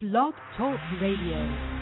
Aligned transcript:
Blog 0.00 0.32
Talk 0.56 0.80
Radio. 0.98 1.79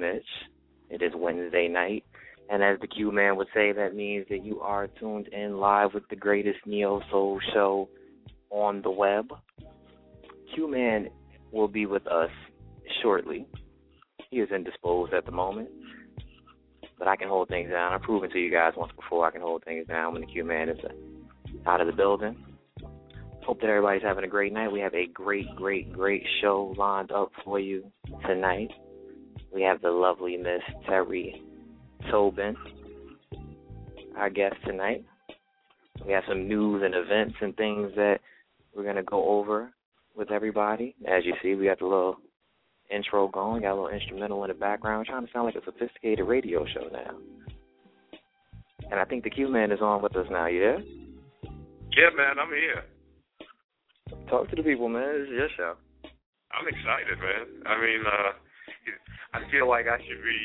Mitch. 0.00 0.26
It 0.88 1.02
is 1.02 1.12
Wednesday 1.14 1.68
night, 1.68 2.04
and 2.48 2.64
as 2.64 2.80
the 2.80 2.86
Q 2.88 3.12
Man 3.12 3.36
would 3.36 3.46
say, 3.54 3.72
that 3.72 3.94
means 3.94 4.26
that 4.28 4.44
you 4.44 4.60
are 4.60 4.88
tuned 4.88 5.28
in 5.28 5.58
live 5.58 5.94
with 5.94 6.08
the 6.08 6.16
greatest 6.16 6.58
Neo 6.66 7.00
Soul 7.10 7.38
show 7.52 7.88
on 8.50 8.82
the 8.82 8.90
web. 8.90 9.32
Q 10.54 10.68
Man 10.68 11.10
will 11.52 11.68
be 11.68 11.86
with 11.86 12.06
us 12.08 12.30
shortly. 13.02 13.46
He 14.30 14.38
is 14.38 14.50
indisposed 14.50 15.12
at 15.12 15.26
the 15.26 15.32
moment, 15.32 15.68
but 16.98 17.06
I 17.06 17.16
can 17.16 17.28
hold 17.28 17.48
things 17.48 17.70
down. 17.70 17.92
I've 17.92 18.02
proven 18.02 18.30
to 18.30 18.38
you 18.38 18.50
guys 18.50 18.72
once 18.76 18.92
before 18.96 19.26
I 19.26 19.30
can 19.30 19.42
hold 19.42 19.64
things 19.64 19.86
down 19.86 20.12
when 20.12 20.22
the 20.22 20.26
Q 20.26 20.44
Man 20.44 20.68
is 20.68 20.78
out 21.66 21.80
of 21.80 21.86
the 21.86 21.92
building. 21.92 22.36
Hope 23.44 23.60
that 23.60 23.68
everybody's 23.68 24.02
having 24.02 24.24
a 24.24 24.28
great 24.28 24.52
night. 24.52 24.72
We 24.72 24.80
have 24.80 24.94
a 24.94 25.06
great, 25.06 25.46
great, 25.56 25.92
great 25.92 26.24
show 26.40 26.74
lined 26.76 27.10
up 27.10 27.30
for 27.44 27.58
you 27.58 27.90
tonight. 28.26 28.70
We 29.52 29.62
have 29.62 29.82
the 29.82 29.90
lovely 29.90 30.36
Miss 30.36 30.62
Teri 30.88 31.40
Tobin, 32.10 32.56
our 34.16 34.30
guest 34.30 34.56
tonight. 34.64 35.04
We 36.06 36.12
have 36.12 36.24
some 36.28 36.48
news 36.48 36.82
and 36.84 36.94
events 36.94 37.34
and 37.40 37.56
things 37.56 37.90
that 37.96 38.20
we're 38.74 38.84
going 38.84 38.96
to 38.96 39.02
go 39.02 39.38
over 39.38 39.72
with 40.16 40.30
everybody. 40.30 40.94
As 41.06 41.24
you 41.24 41.34
see, 41.42 41.54
we 41.54 41.66
got 41.66 41.78
the 41.80 41.86
little 41.86 42.16
intro 42.90 43.28
going, 43.28 43.62
got 43.62 43.72
a 43.72 43.74
little 43.74 43.88
instrumental 43.88 44.42
in 44.44 44.48
the 44.48 44.54
background. 44.54 45.00
We're 45.00 45.12
trying 45.12 45.26
to 45.26 45.32
sound 45.32 45.46
like 45.46 45.56
a 45.56 45.64
sophisticated 45.64 46.26
radio 46.26 46.64
show 46.66 46.88
now. 46.92 47.16
And 48.90 48.98
I 48.98 49.04
think 49.04 49.24
the 49.24 49.30
Q 49.30 49.48
Man 49.48 49.72
is 49.72 49.80
on 49.80 50.02
with 50.02 50.16
us 50.16 50.26
now. 50.30 50.46
You 50.46 50.60
there? 50.60 50.80
Yeah, 51.96 52.10
man, 52.16 52.38
I'm 52.40 52.48
here. 52.48 52.84
Talk 54.28 54.48
to 54.50 54.56
the 54.56 54.62
people, 54.62 54.88
man. 54.88 55.12
This 55.12 55.28
is 55.28 55.34
your 55.34 55.48
show. 55.56 55.74
I'm 56.52 56.66
excited, 56.66 57.18
man. 57.18 57.62
I 57.66 57.80
mean, 57.80 58.02
uh, 58.06 58.32
I 59.34 59.40
feel 59.50 59.68
like 59.68 59.86
I 59.86 59.98
should 59.98 60.22
be 60.22 60.40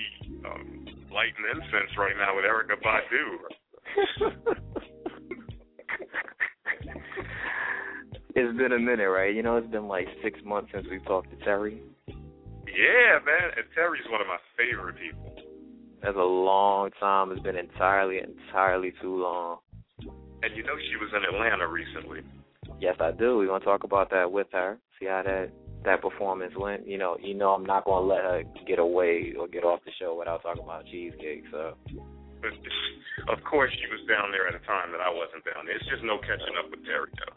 um, 0.46 0.86
lighting 1.12 1.46
incense 1.53 1.97
right 1.97 2.16
now 2.18 2.36
with 2.36 2.46
Erykah 2.46 2.81
Badu. 2.84 3.40
it's 8.35 8.58
been 8.58 8.74
a 8.74 8.80
minute, 8.80 9.09
right? 9.09 9.34
You 9.34 9.44
know, 9.44 9.58
it's 9.58 9.68
been 9.68 9.88
like 9.88 10.08
six 10.24 10.40
months 10.46 10.72
since 10.74 10.85
we 10.90 11.00
talked 11.00 11.30
to 11.31 11.38
Teri. 11.38 11.80
Yeah, 12.08 13.19
man. 13.25 13.52
And 13.56 13.66
Teri's 13.78 14.09
one 14.12 14.22
of 14.22 14.28
my 14.28 14.38
favorite 14.58 14.97
people. 14.97 15.35
That's 16.03 16.18
a 16.18 16.19
long 16.19 16.91
time. 17.00 17.31
It's 17.31 17.41
been 17.41 17.56
entirely, 17.56 18.19
entirely 18.19 18.94
too 19.02 19.16
long. 19.22 19.59
And 20.44 20.56
you 20.56 20.64
know 20.64 20.75
she 20.91 20.97
was 20.97 21.09
in 21.16 21.24
Atlanta 21.24 21.68
recently. 21.68 22.19
Yes, 22.80 22.96
I 23.00 23.12
do. 23.12 23.38
We're 23.38 23.47
gonna 23.47 23.64
talk 23.64 23.84
about 23.84 24.12
that 24.12 24.31
with 24.31 24.47
her. 24.52 24.78
See 25.00 25.08
how 25.08 25.24
that 25.24 25.50
that 25.85 26.01
performance 26.01 26.53
went. 26.57 26.88
You 26.88 26.97
know, 26.97 27.18
you 27.22 27.34
know, 27.34 27.51
I'm 27.51 27.66
not 27.66 27.85
gonna 27.85 28.06
let 28.06 28.22
her 28.23 28.44
get 28.68 28.79
away 28.79 29.34
or 29.40 29.47
get 29.47 29.63
off 29.63 29.79
the 29.85 29.91
show 30.00 30.18
without 30.18 30.44
talking 30.44 30.63
about 30.63 30.85
cheesecake. 30.85 31.44
So. 31.51 31.75
Of 33.31 33.41
course, 33.41 33.72
she 33.73 33.88
was 33.90 34.06
down 34.06 34.29
there 34.29 34.46
at 34.46 34.53
a 34.53 34.62
time 34.68 34.91
that 34.91 35.01
I 35.01 35.09
wasn't 35.09 35.41
down 35.47 35.66
there. 35.66 35.73
It's 35.73 35.90
just 35.90 36.03
no 36.03 36.19
catching 36.22 36.53
up 36.62 36.69
with 36.69 36.84
Teri, 36.85 37.09
though. 37.18 37.34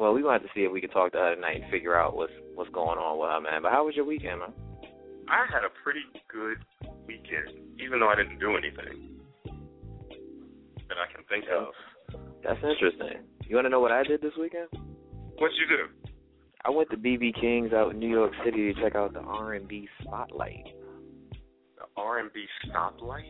Well, 0.00 0.14
we 0.14 0.22
gonna 0.22 0.40
have 0.40 0.46
to 0.46 0.54
see 0.54 0.64
if 0.64 0.72
we 0.72 0.80
can 0.80 0.88
talk 0.88 1.12
to 1.12 1.18
her 1.18 1.34
tonight 1.34 1.60
and 1.60 1.70
figure 1.70 1.92
out 1.92 2.16
what's 2.16 2.32
what's 2.54 2.70
going 2.70 2.96
on 2.96 3.20
with 3.20 3.28
her, 3.28 3.40
man. 3.42 3.60
But 3.60 3.72
how 3.72 3.84
was 3.84 3.96
your 3.96 4.06
weekend, 4.06 4.40
man? 4.40 4.54
I 5.28 5.44
had 5.44 5.60
a 5.60 5.72
pretty 5.84 6.00
good 6.32 6.56
weekend, 7.04 7.52
even 7.84 8.00
though 8.00 8.08
I 8.08 8.16
didn't 8.16 8.40
do 8.40 8.56
anything 8.56 9.20
that 10.88 10.96
I 10.96 11.06
can 11.12 11.20
think 11.28 11.44
of. 11.52 11.76
That's 12.42 12.58
interesting. 12.64 13.28
You 13.44 13.56
want 13.56 13.66
to 13.66 13.70
know 13.70 13.80
what 13.80 13.92
I 13.92 14.02
did 14.02 14.22
this 14.22 14.32
weekend? 14.40 14.68
What'd 15.36 15.56
you 15.60 15.68
do? 15.68 15.99
I 16.64 16.70
went 16.70 16.90
to 16.90 16.96
BB 16.96 17.40
King's 17.40 17.72
out 17.72 17.92
in 17.92 17.98
New 17.98 18.08
York 18.08 18.32
City 18.44 18.72
to 18.72 18.80
check 18.80 18.94
out 18.94 19.14
the 19.14 19.20
R&B 19.20 19.88
Spotlight. 20.02 20.66
The 21.76 21.84
R&B 21.96 22.44
Stoplight? 22.66 23.22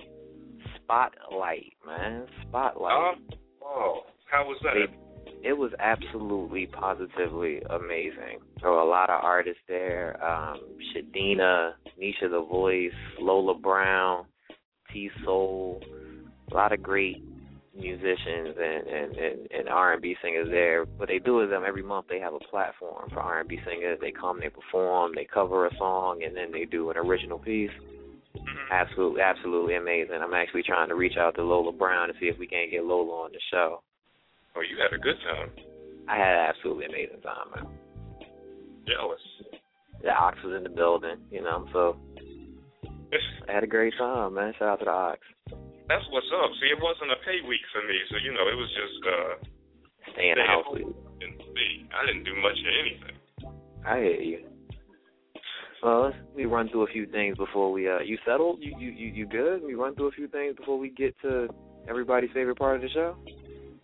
Spotlight, 0.82 1.72
man. 1.86 2.26
Spotlight. 2.48 2.92
Um, 2.92 3.28
oh, 3.62 4.00
how 4.30 4.44
was 4.44 4.58
that? 4.64 4.72
They, 4.74 5.48
it 5.48 5.56
was 5.56 5.70
absolutely, 5.78 6.66
positively 6.66 7.60
amazing. 7.70 8.40
There 8.60 8.70
were 8.70 8.78
a 8.78 8.88
lot 8.88 9.10
of 9.10 9.22
artists 9.22 9.62
there. 9.68 10.22
Um, 10.24 10.58
Shadina, 10.92 11.72
Nisha 12.02 12.28
the 12.30 12.44
Voice, 12.50 12.90
Lola 13.20 13.56
Brown, 13.56 14.26
T 14.92 15.08
Soul, 15.24 15.80
a 16.50 16.54
lot 16.54 16.72
of 16.72 16.82
great 16.82 17.22
musicians 17.80 18.56
and, 18.56 18.86
and, 18.86 19.16
and, 19.16 19.50
and 19.50 19.68
R&B 19.68 20.16
singers 20.22 20.48
there. 20.50 20.84
What 20.96 21.08
they 21.08 21.18
do 21.18 21.40
is 21.40 21.50
um, 21.54 21.64
every 21.66 21.82
month 21.82 22.06
they 22.08 22.20
have 22.20 22.34
a 22.34 22.38
platform 22.50 23.10
for 23.10 23.20
R&B 23.20 23.58
singers. 23.66 23.98
They 24.00 24.12
come, 24.12 24.40
they 24.40 24.50
perform, 24.50 25.12
they 25.14 25.26
cover 25.32 25.66
a 25.66 25.76
song, 25.76 26.22
and 26.24 26.36
then 26.36 26.52
they 26.52 26.64
do 26.64 26.90
an 26.90 26.96
original 26.96 27.38
piece. 27.38 27.70
Mm-hmm. 28.36 28.72
Absolutely, 28.72 29.22
absolutely 29.22 29.74
amazing. 29.76 30.20
I'm 30.22 30.34
actually 30.34 30.62
trying 30.62 30.88
to 30.88 30.94
reach 30.94 31.16
out 31.18 31.34
to 31.36 31.42
Lola 31.42 31.72
Brown 31.72 32.08
to 32.08 32.14
see 32.20 32.26
if 32.26 32.38
we 32.38 32.46
can't 32.46 32.70
get 32.70 32.84
Lola 32.84 33.24
on 33.24 33.32
the 33.32 33.40
show. 33.50 33.82
Oh, 34.56 34.60
you 34.60 34.76
had 34.80 34.96
a 34.96 35.02
good 35.02 35.16
time. 35.24 35.50
I 36.08 36.16
had 36.16 36.34
an 36.34 36.46
absolutely 36.48 36.86
amazing 36.86 37.20
time, 37.22 37.50
man. 37.54 37.66
Jealous. 38.86 39.20
The 40.02 40.10
Ox 40.10 40.38
was 40.44 40.56
in 40.56 40.62
the 40.62 40.70
building, 40.70 41.16
you 41.30 41.42
know, 41.42 41.66
so 41.72 41.96
I 43.48 43.52
had 43.52 43.64
a 43.64 43.68
great 43.68 43.94
time, 43.98 44.34
man. 44.34 44.52
Shout 44.58 44.68
out 44.68 44.78
to 44.80 44.84
the 44.84 44.90
Ox. 44.90 45.18
That's 45.90 46.06
what's 46.14 46.30
up. 46.30 46.54
See, 46.62 46.70
it 46.70 46.78
wasn't 46.78 47.10
a 47.10 47.18
pay 47.26 47.42
week 47.42 47.66
for 47.74 47.82
me, 47.82 47.98
so 48.06 48.14
you 48.22 48.30
know, 48.30 48.46
it 48.46 48.54
was 48.54 48.70
just 48.78 49.02
uh 49.10 49.34
staying. 50.14 50.38
And 50.38 51.34
see, 51.50 51.82
I 51.90 52.06
didn't 52.06 52.22
do 52.22 52.38
much 52.38 52.54
of 52.62 52.70
anything. 52.78 53.18
I 53.84 53.98
hear 53.98 54.22
you. 54.22 54.38
Well, 55.82 56.04
let's 56.04 56.16
we 56.32 56.44
run 56.44 56.68
through 56.68 56.84
a 56.84 56.92
few 56.94 57.06
things 57.06 57.36
before 57.36 57.72
we 57.72 57.90
uh 57.90 57.98
you 58.06 58.18
settled? 58.24 58.60
You 58.62 58.76
you 58.78 58.90
you, 58.92 59.08
you 59.08 59.26
good? 59.26 59.64
We 59.64 59.74
run 59.74 59.96
through 59.96 60.08
a 60.08 60.12
few 60.12 60.28
things 60.28 60.54
before 60.54 60.78
we 60.78 60.90
get 60.90 61.18
to 61.22 61.48
everybody's 61.88 62.30
favorite 62.32 62.58
part 62.58 62.76
of 62.76 62.82
the 62.82 62.88
show? 62.90 63.16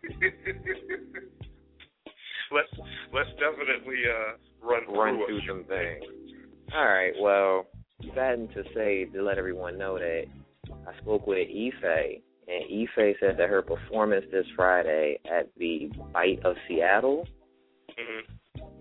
let's 2.54 2.70
let's 3.12 3.31
definitely 3.42 3.98
uh 4.06 4.38
run 4.64 4.84
through, 4.86 5.00
Run 5.00 5.19
through 5.26 5.40
some 5.48 5.64
things. 5.64 6.04
All 6.72 6.86
right, 6.86 7.14
well, 7.20 7.66
saddened 8.14 8.50
to 8.54 8.62
say 8.75 9.06
to 9.06 9.22
let 9.25 9.38
everyone 9.38 9.76
know 9.76 9.98
that 9.98 10.26
I 10.86 10.96
spoke 11.00 11.26
with 11.26 11.48
Ife 11.48 11.84
and 12.48 12.64
Ife 12.82 13.16
said 13.20 13.36
that 13.38 13.48
her 13.48 13.62
performance 13.62 14.24
this 14.30 14.46
Friday 14.54 15.18
at 15.30 15.48
the 15.56 15.90
Bite 16.12 16.40
of 16.44 16.56
Seattle 16.68 17.26
Mhm. 17.98 18.22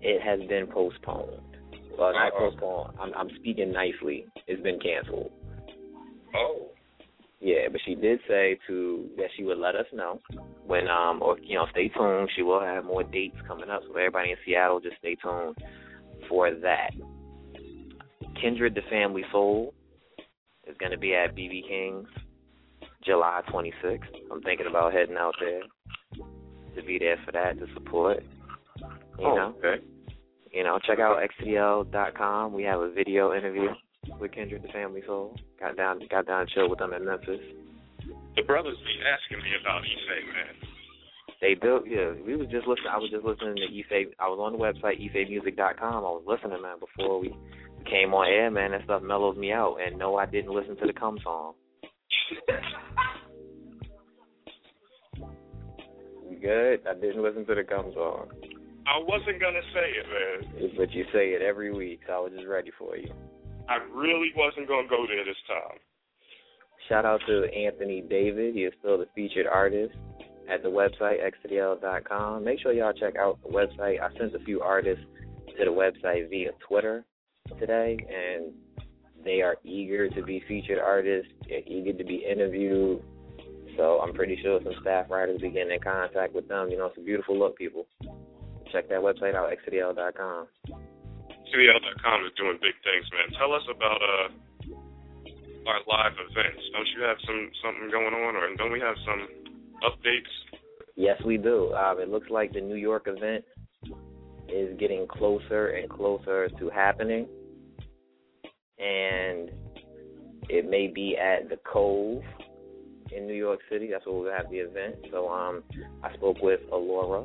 it 0.02 0.20
has 0.22 0.40
been 0.48 0.66
postponed. 0.66 1.40
Well, 1.98 2.12
not 2.12 2.32
Uh-oh. 2.34 2.50
postponed. 2.50 2.96
I'm, 3.00 3.14
I'm 3.14 3.30
speaking 3.36 3.72
nicely. 3.72 4.26
It's 4.46 4.62
been 4.62 4.78
canceled. 4.78 5.32
Oh. 6.34 6.68
Yeah, 7.40 7.68
but 7.70 7.80
she 7.84 7.94
did 7.94 8.20
say 8.28 8.58
to 8.66 9.08
that 9.16 9.28
she 9.36 9.44
would 9.44 9.58
let 9.58 9.74
us 9.76 9.86
know 9.92 10.20
when 10.66 10.88
um 10.88 11.22
or 11.22 11.38
you 11.38 11.54
know 11.54 11.66
stay 11.70 11.88
tuned. 11.88 12.30
She 12.34 12.42
will 12.42 12.60
have 12.60 12.84
more 12.84 13.02
dates 13.04 13.36
coming 13.46 13.68
up, 13.70 13.82
so 13.84 13.90
everybody 13.90 14.30
in 14.32 14.36
Seattle 14.44 14.80
just 14.80 14.96
stay 14.98 15.14
tuned 15.16 15.56
for 16.28 16.50
that. 16.50 16.90
Kindred 18.40 18.74
the 18.74 18.82
Family 18.90 19.24
Soul 19.32 19.74
is 20.66 20.76
going 20.78 20.92
to 20.92 20.98
be 20.98 21.14
at 21.14 21.34
BB 21.34 21.68
King's 21.68 22.08
July 23.04 23.40
26th. 23.52 24.00
I'm 24.30 24.42
thinking 24.42 24.66
about 24.66 24.92
heading 24.92 25.16
out 25.16 25.34
there 25.40 25.62
to 26.74 26.82
be 26.82 26.98
there 26.98 27.16
for 27.24 27.32
that 27.32 27.58
to 27.58 27.66
support. 27.74 28.22
You 29.18 29.26
oh, 29.26 29.34
know, 29.34 29.54
okay. 29.58 29.82
You 30.52 30.64
know, 30.64 30.78
check 30.86 30.98
out 30.98 31.18
xtl.com. 31.40 32.52
We 32.52 32.62
have 32.64 32.80
a 32.80 32.90
video 32.90 33.34
interview 33.34 33.68
with 34.20 34.32
Kindred 34.32 34.62
the 34.62 34.68
Family 34.68 35.02
Soul. 35.06 35.36
Got 35.60 35.76
down, 35.76 36.00
got 36.10 36.26
down, 36.26 36.46
chill 36.54 36.68
with 36.68 36.78
them 36.78 36.92
in 36.92 37.04
Memphis. 37.04 37.40
The 38.36 38.42
brothers 38.42 38.76
be 38.84 38.94
asking 39.04 39.42
me 39.42 39.50
about 39.60 39.82
Ife, 39.82 40.34
man. 40.34 40.70
They 41.40 41.54
do, 41.54 41.84
yeah. 41.86 42.12
We 42.24 42.36
was 42.36 42.48
just 42.48 42.66
listening. 42.66 42.92
I 42.92 42.98
was 42.98 43.10
just 43.10 43.24
listening 43.24 43.56
to 43.56 43.68
Ife. 43.68 44.08
I 44.18 44.28
was 44.28 44.38
on 44.40 44.52
the 44.52 44.58
website 44.58 45.00
ifemusic.com. 45.00 45.94
I 45.94 46.00
was 46.00 46.24
listening, 46.26 46.62
man, 46.62 46.76
before 46.80 47.20
we 47.20 47.34
came 47.88 48.14
on 48.14 48.26
air, 48.28 48.50
man. 48.50 48.72
That 48.72 48.84
stuff 48.84 49.02
mellows 49.02 49.36
me 49.36 49.52
out. 49.52 49.76
And 49.84 49.98
no, 49.98 50.16
I 50.16 50.26
didn't 50.26 50.54
listen 50.54 50.76
to 50.76 50.86
the 50.86 50.92
Come 50.92 51.18
song. 51.22 51.54
good? 56.40 56.80
I 56.88 56.94
didn't 56.94 57.22
listen 57.22 57.46
to 57.46 57.54
the 57.54 57.64
Come 57.64 57.90
song. 57.94 58.28
I 58.86 58.98
wasn't 59.02 59.40
gonna 59.40 59.62
say 59.74 59.88
it, 59.98 60.06
man. 60.06 60.70
But 60.76 60.92
you 60.92 61.04
say 61.12 61.30
it 61.30 61.42
every 61.42 61.72
week, 61.72 62.00
so 62.06 62.12
I 62.12 62.18
was 62.20 62.32
just 62.32 62.46
ready 62.46 62.70
for 62.78 62.96
you. 62.96 63.10
I 63.68 63.78
really 63.92 64.30
wasn't 64.36 64.68
gonna 64.68 64.88
go 64.88 65.06
there 65.08 65.24
this 65.24 65.36
time. 65.48 65.78
Shout 66.88 67.04
out 67.04 67.20
to 67.26 67.52
Anthony 67.52 68.00
David. 68.08 68.54
He 68.54 68.60
is 68.60 68.72
still 68.78 68.98
the 68.98 69.06
featured 69.14 69.46
artist 69.46 69.94
at 70.48 70.62
the 70.62 70.68
website 70.68 71.18
xtl.com. 71.18 72.44
Make 72.44 72.60
sure 72.60 72.72
y'all 72.72 72.92
check 72.92 73.16
out 73.16 73.40
the 73.42 73.48
website. 73.48 74.00
I 74.00 74.16
sent 74.16 74.34
a 74.36 74.44
few 74.44 74.60
artists 74.60 75.04
to 75.58 75.64
the 75.64 75.72
website 75.72 76.30
via 76.30 76.50
Twitter 76.68 77.04
today, 77.58 77.96
and 78.08 78.52
they 79.24 79.42
are 79.42 79.56
eager 79.64 80.08
to 80.10 80.22
be 80.22 80.42
featured 80.46 80.78
artists. 80.78 81.30
They're 81.48 81.66
eager 81.66 81.92
to 81.92 82.04
be 82.04 82.24
interviewed. 82.28 83.02
So 83.76 84.00
I'm 84.00 84.14
pretty 84.14 84.38
sure 84.42 84.60
some 84.62 84.72
staff 84.80 85.10
writers 85.10 85.40
be 85.40 85.50
getting 85.50 85.74
in 85.74 85.80
contact 85.80 86.34
with 86.34 86.48
them. 86.48 86.68
You 86.70 86.78
know, 86.78 86.86
it's 86.86 86.98
a 86.98 87.02
beautiful 87.02 87.38
look, 87.38 87.58
people. 87.58 87.86
Check 88.72 88.88
that 88.88 89.00
website 89.00 89.34
out, 89.34 89.50
xtl.com. 89.50 90.46
XTL.com 90.66 92.24
is 92.24 92.32
doing 92.36 92.58
big 92.60 92.74
things, 92.82 93.06
man. 93.12 93.38
Tell 93.38 93.52
us 93.52 93.62
about 93.70 94.00
uh 94.02 94.28
our 95.66 95.80
live 95.88 96.12
events. 96.30 96.62
Don't 96.72 96.86
you 96.96 97.02
have 97.02 97.16
some 97.26 97.50
something 97.62 97.90
going 97.90 98.14
on, 98.14 98.36
or 98.36 98.54
don't 98.56 98.72
we 98.72 98.80
have 98.80 98.96
some 99.04 99.26
updates? 99.82 100.30
Yes, 100.94 101.20
we 101.24 101.36
do. 101.36 101.74
Um, 101.74 102.00
it 102.00 102.08
looks 102.08 102.30
like 102.30 102.52
the 102.52 102.60
New 102.60 102.76
York 102.76 103.06
event 103.06 103.44
is 104.48 104.78
getting 104.78 105.06
closer 105.06 105.68
and 105.68 105.90
closer 105.90 106.48
to 106.48 106.70
happening, 106.70 107.26
and 108.78 109.50
it 110.48 110.68
may 110.68 110.86
be 110.86 111.16
at 111.16 111.48
the 111.48 111.58
Cove 111.70 112.22
in 113.14 113.26
New 113.26 113.34
York 113.34 113.60
City. 113.70 113.88
That's 113.90 114.06
where 114.06 114.14
we'll 114.16 114.32
have 114.32 114.50
the 114.50 114.58
event. 114.58 114.96
So 115.10 115.28
um, 115.28 115.62
I 116.02 116.12
spoke 116.14 116.38
with 116.42 116.60
Alora, 116.72 117.24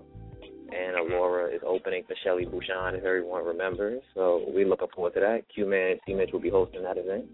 and 0.71 0.95
Alora 0.97 1.53
is 1.53 1.61
opening 1.65 2.03
for 2.07 2.15
Shelly 2.23 2.45
Bouchon, 2.45 2.95
if 2.95 3.03
everyone 3.03 3.45
remembers. 3.45 4.01
So 4.13 4.45
we're 4.47 4.67
looking 4.67 4.87
forward 4.95 5.13
to 5.15 5.19
that. 5.19 5.41
Q 5.53 5.65
Man 5.65 5.97
T 6.05 6.15
will 6.31 6.39
be 6.39 6.49
hosting 6.49 6.83
that 6.83 6.97
event. 6.97 7.25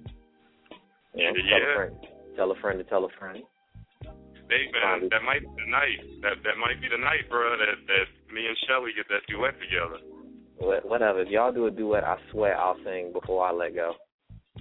You 1.14 1.24
know, 1.24 1.32
yeah. 1.36 1.58
tell 1.58 1.72
a 1.72 1.76
friend, 1.76 1.96
tell 2.36 2.52
a 2.52 2.56
friend 2.62 2.80
to 2.80 2.86
tell 2.86 3.06
a 3.06 3.10
friend. 3.20 3.44
Hey 4.50 4.72
man, 4.72 5.10
that 5.12 5.24
might 5.26 5.42
be 5.42 5.52
the 5.60 5.70
night. 5.70 6.00
That 6.22 6.40
that 6.44 6.56
might 6.56 6.80
be 6.82 6.88
the 6.88 6.98
night, 6.98 7.28
bro. 7.30 7.58
That 7.58 7.68
that 7.88 8.34
me 8.34 8.48
and 8.48 8.58
Shelly 8.68 8.92
get 8.96 9.08
that 9.10 9.28
duet 9.28 9.56
together. 9.60 10.00
Whatever. 10.88 11.22
If 11.22 11.30
y'all 11.30 11.52
do 11.52 11.68
a 11.68 11.72
duet, 11.72 12.04
I 12.04 12.18
swear 12.32 12.58
I'll 12.58 12.78
sing 12.84 13.12
before 13.14 13.46
I 13.46 13.52
let 13.52 13.76
go. 13.76 13.94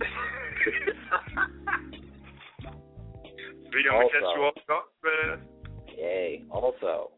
We 3.77 3.85
gonna 3.85 4.07
catch 4.07 4.23
you 4.23 4.43
off 4.43 4.55
guard, 4.67 4.85
man. 5.05 5.41
Yay. 5.99 6.45
Also, 6.51 7.11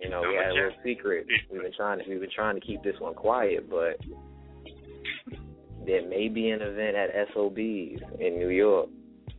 you 0.00 0.10
know, 0.10 0.22
we 0.22 0.34
had 0.34 0.50
a 0.50 0.54
little 0.54 0.70
secret. 0.82 1.26
We've 1.52 1.62
been 1.62 1.72
trying 1.76 2.00
to 2.00 2.04
we've 2.08 2.20
been 2.20 2.30
trying 2.34 2.56
to 2.56 2.60
keep 2.60 2.82
this 2.82 2.96
one 2.98 3.14
quiet, 3.14 3.70
but 3.70 4.00
there 5.86 6.08
may 6.08 6.28
be 6.28 6.50
an 6.50 6.62
event 6.62 6.96
at 6.96 7.10
SOBs 7.32 8.02
in 8.18 8.38
New 8.38 8.48
York 8.48 8.88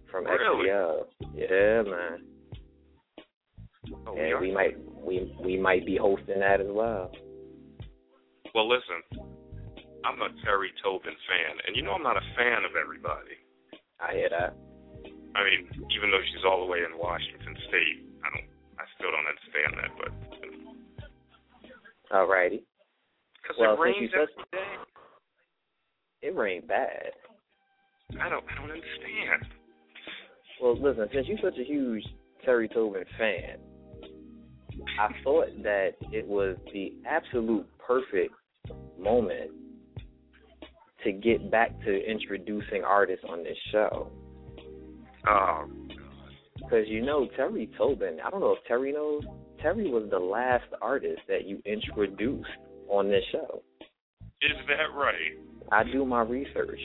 from 0.10 0.26
really? 0.26 0.70
XTL. 0.70 1.04
Yeah, 1.34 1.82
man. 1.92 2.24
Oh, 4.08 4.16
and 4.16 4.40
we, 4.40 4.48
we 4.48 4.54
might 4.54 4.78
we 4.96 5.36
we 5.44 5.58
might 5.60 5.86
be 5.86 5.98
hosting 5.98 6.40
that 6.40 6.62
as 6.62 6.68
well. 6.70 7.12
Well, 8.54 8.70
listen, 8.70 9.28
I'm 10.06 10.22
a 10.22 10.30
Teri 10.46 10.70
Tobin 10.84 11.14
fan, 11.26 11.54
and 11.68 11.76
you 11.76 11.82
know 11.82 11.94
I'm 11.94 12.04
not 12.04 12.18
a 12.18 12.26
fan 12.38 12.62
of 12.64 12.76
everybody. 12.80 13.36
I 14.00 14.14
hear 14.14 14.30
that. 14.30 14.54
I 15.36 15.44
mean, 15.44 15.68
even 15.92 16.12
though 16.12 16.22
she's 16.32 16.46
all 16.46 16.62
the 16.66 16.72
way 16.72 16.80
in 16.80 16.98
Washington 16.98 17.56
State, 17.68 18.06
I 18.24 18.30
don't, 18.30 18.48
I 18.80 18.86
still 18.96 19.10
don't 19.12 19.26
understand 19.28 19.72
that. 19.82 19.92
But 19.98 20.12
alrighty. 22.16 22.62
Because 23.42 23.58
Well, 23.60 23.74
it 23.74 23.80
rains 23.80 24.12
every 24.14 24.28
said- 24.38 24.52
day. 24.52 26.28
It 26.30 26.36
rained 26.36 26.68
bad. 26.68 27.12
I 28.22 28.30
don't, 28.30 28.44
I 28.50 28.56
don't 28.56 28.72
understand. 28.72 29.46
Well, 30.62 30.78
listen, 30.80 31.10
since 31.14 31.28
you're 31.28 31.38
such 31.44 31.58
a 31.60 31.64
huge 31.64 32.04
Teri 32.48 32.72
Tobin 32.74 33.04
fan, 33.18 33.58
I 35.00 35.10
thought 35.24 35.48
that 35.64 35.92
it 36.12 36.26
was 36.26 36.58
the 36.74 36.94
absolute 37.08 37.66
perfect 37.86 38.34
moment 39.00 39.52
to 41.06 41.12
get 41.14 41.50
back 41.50 41.80
to 41.86 42.06
introducing 42.10 42.84
artists 42.84 43.24
on 43.30 43.44
this 43.44 43.58
show. 43.72 44.12
Oh, 45.28 45.66
Because 46.56 46.88
you 46.88 47.02
know, 47.02 47.28
Teri 47.40 47.70
Tobin, 47.78 48.18
I 48.24 48.30
don't 48.30 48.42
know 48.42 48.56
if 48.60 48.64
Teri 48.70 48.94
knows, 48.94 49.24
Teri 49.64 49.90
was 49.90 50.08
the 50.12 50.20
last 50.20 50.66
artist 50.82 51.22
that 51.28 51.46
you 51.48 51.62
introduced 51.66 52.50
on 52.90 53.08
this 53.10 53.24
show. 53.32 53.64
is 54.42 54.52
that 54.68 54.94
right? 54.96 55.38
I 55.72 55.84
do 55.84 56.06
my 56.06 56.22
research. 56.22 56.80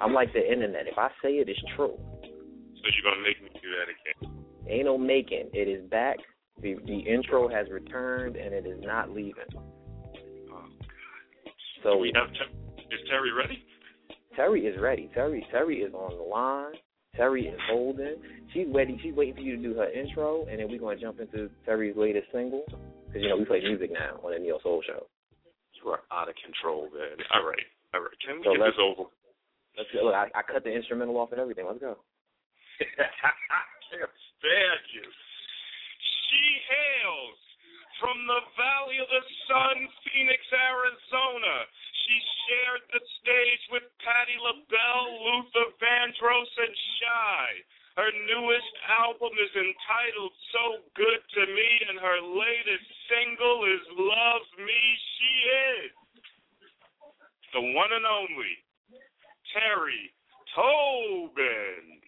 I'm 0.00 0.12
like 0.12 0.32
the 0.32 0.52
internet. 0.52 0.86
If 0.86 0.98
I 0.98 1.08
say 1.22 1.30
it, 1.34 1.48
it's 1.48 1.60
true. 1.76 1.96
So 1.96 2.84
you're 2.92 3.12
gonna 3.12 3.22
make 3.22 3.42
me 3.42 3.48
do 3.62 3.68
that 3.70 3.88
again? 4.28 4.44
Ain't 4.68 4.84
no 4.84 4.98
making. 4.98 5.48
It 5.54 5.68
is 5.68 5.88
back. 5.88 6.18
The 6.60 6.74
the 6.86 6.98
intro 6.98 7.48
has 7.48 7.68
returned 7.70 8.36
and 8.36 8.52
it 8.52 8.66
is 8.66 8.80
not 8.82 9.10
leaving. 9.10 9.44
Oh, 9.56 10.50
God. 10.50 11.52
So 11.82 11.96
we 11.96 12.12
have. 12.14 12.28
Ter- 12.34 12.67
is 12.90 13.00
Teri 13.10 13.36
ready? 13.36 13.62
Teri 14.38 14.68
is 14.72 14.80
ready. 14.80 15.10
Teri 15.16 15.42
Teri 15.52 15.86
is 15.86 15.92
on 15.94 16.16
the 16.16 16.22
line. 16.24 16.74
Teri 17.18 17.52
is 17.52 17.58
holding. 17.68 18.16
She's 18.52 18.66
ready. 18.72 18.98
She's 19.02 19.14
waiting 19.14 19.34
for 19.34 19.40
you 19.40 19.56
to 19.56 19.62
do 19.62 19.74
her 19.74 19.90
intro, 19.90 20.46
and 20.46 20.60
then 20.60 20.68
we're 20.70 20.78
gonna 20.78 20.98
jump 21.00 21.20
into 21.20 21.50
Teri's 21.66 21.96
latest 21.96 22.26
single. 22.32 22.64
Because 23.08 23.22
you 23.22 23.28
know 23.28 23.36
we 23.36 23.44
play 23.44 23.60
music 23.60 23.90
now 23.90 24.20
on 24.22 24.32
the 24.32 24.38
Neo 24.38 24.58
Soul 24.62 24.82
Show. 24.86 25.06
You 25.82 25.90
are 25.90 26.02
out 26.12 26.28
of 26.28 26.34
control, 26.42 26.88
man. 26.92 27.16
All 27.34 27.46
right, 27.46 27.66
all 27.94 28.00
right. 28.02 28.18
Can 28.24 28.38
we 28.38 28.44
So 28.44 28.52
get 28.52 28.60
let's- 28.60 28.76
this 28.76 28.82
over? 28.82 29.08
Let's 29.78 29.90
go. 29.94 30.10
Look, 30.10 30.14
I, 30.14 30.26
I 30.34 30.42
cut 30.42 30.64
the 30.66 30.74
instrumental 30.74 31.14
off 31.22 31.30
and 31.30 31.38
everything. 31.40 31.62
Let's 31.66 31.78
go. 31.78 31.94
can't 32.82 34.10
stand 34.38 34.82
you. 34.94 35.06
She 35.06 36.44
hails 36.66 37.38
from 38.02 38.18
the 38.26 38.42
Valley 38.58 38.98
of 39.02 39.06
the 39.10 39.22
Sun, 39.46 39.76
Phoenix, 40.06 40.42
Arizona. 40.50 41.54
She 42.08 42.16
shared 42.48 42.88
the 42.88 43.04
stage 43.20 43.64
with 43.68 43.84
Patti 44.00 44.40
LaBelle, 44.40 45.08
Luther 45.28 45.68
Vandross, 45.76 46.48
and 46.56 46.72
Shy. 46.96 47.44
Her 48.00 48.08
newest 48.24 48.74
album 48.88 49.36
is 49.36 49.52
entitled 49.52 50.32
So 50.48 50.64
Good 50.96 51.20
to 51.36 51.42
Me, 51.52 51.68
and 51.84 52.00
her 52.00 52.20
latest 52.24 52.88
single 53.12 53.68
is 53.68 53.84
Love 53.92 54.46
Me 54.56 54.80
She 55.20 55.32
Is. 55.84 55.92
The 57.52 57.76
one 57.76 57.92
and 57.92 58.08
only 58.08 58.56
Teri 59.52 60.08
Tobin. 60.56 62.07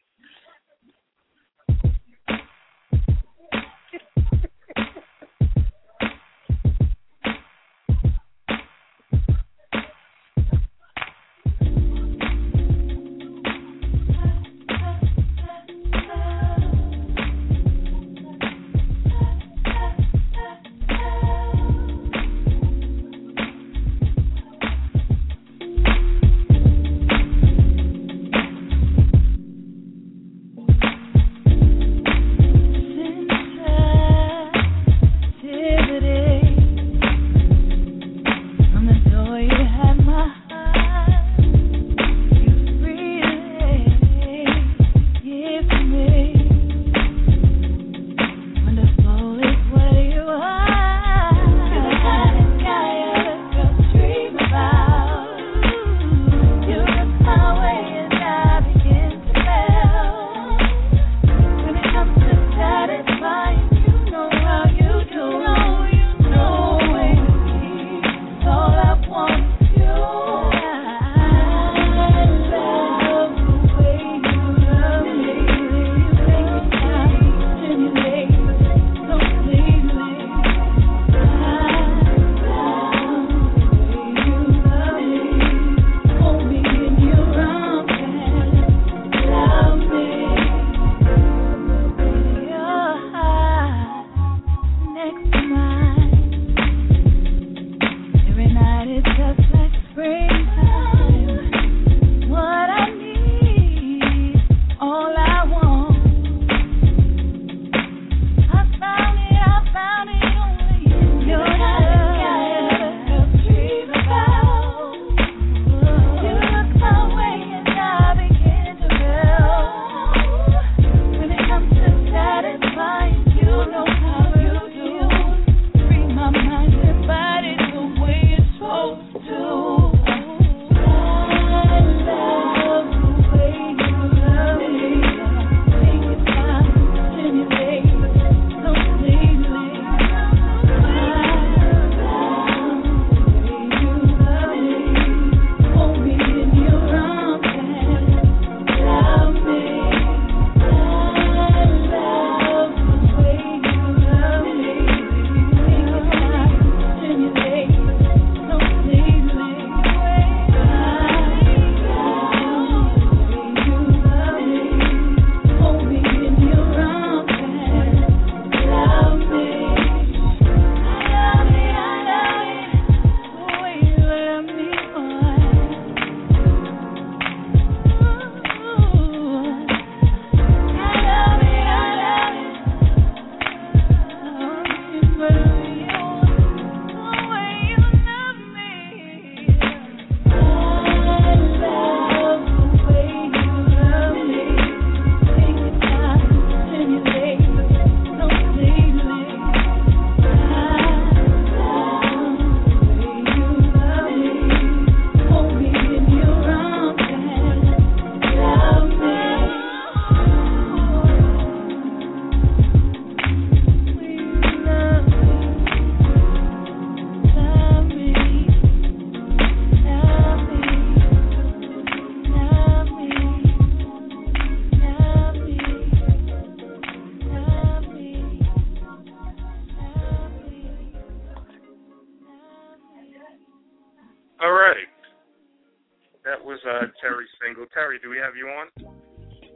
Teri, 237.80 237.96
do 238.02 238.10
we 238.12 238.20
have 238.20 238.36
you 238.36 238.44
on? 238.44 238.68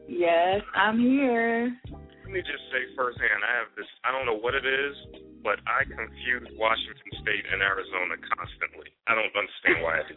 Yes, 0.09 0.65
I'm 0.75 0.99
here. 0.99 1.77
Let 1.93 2.33
me 2.33 2.41
just 2.41 2.65
say 2.73 2.89
firsthand, 2.97 3.45
I 3.45 3.53
have 3.61 3.69
this. 3.77 3.85
I 4.01 4.17
don't 4.17 4.25
know 4.25 4.41
what 4.41 4.57
it 4.57 4.65
is, 4.65 4.97
but 5.45 5.61
I 5.69 5.85
confuse 5.85 6.49
Washington 6.57 7.13
State 7.21 7.45
and 7.53 7.61
Arizona 7.61 8.17
constantly. 8.25 8.89
I 9.05 9.13
don't 9.13 9.29
understand 9.29 9.85
why 9.85 10.01
I 10.01 10.05
do. 10.09 10.17